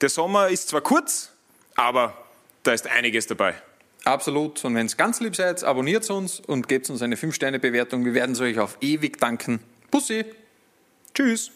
Der 0.00 0.08
Sommer 0.08 0.48
ist 0.48 0.68
zwar 0.68 0.82
kurz, 0.82 1.32
aber 1.74 2.16
da 2.62 2.72
ist 2.72 2.86
einiges 2.86 3.26
dabei. 3.26 3.54
Absolut. 4.04 4.64
Und 4.64 4.76
wenn 4.76 4.86
es 4.86 4.96
ganz 4.96 5.18
lieb 5.18 5.34
seid, 5.34 5.64
abonniert 5.64 6.08
uns 6.10 6.38
und 6.38 6.68
gebt 6.68 6.88
uns 6.90 7.02
eine 7.02 7.16
5-Sterne-Bewertung. 7.16 8.04
Wir 8.04 8.14
werden 8.14 8.32
es 8.32 8.40
euch 8.40 8.60
auf 8.60 8.78
ewig 8.80 9.18
danken. 9.18 9.58
Pussy. 9.90 10.24
Tschüss. 11.12 11.50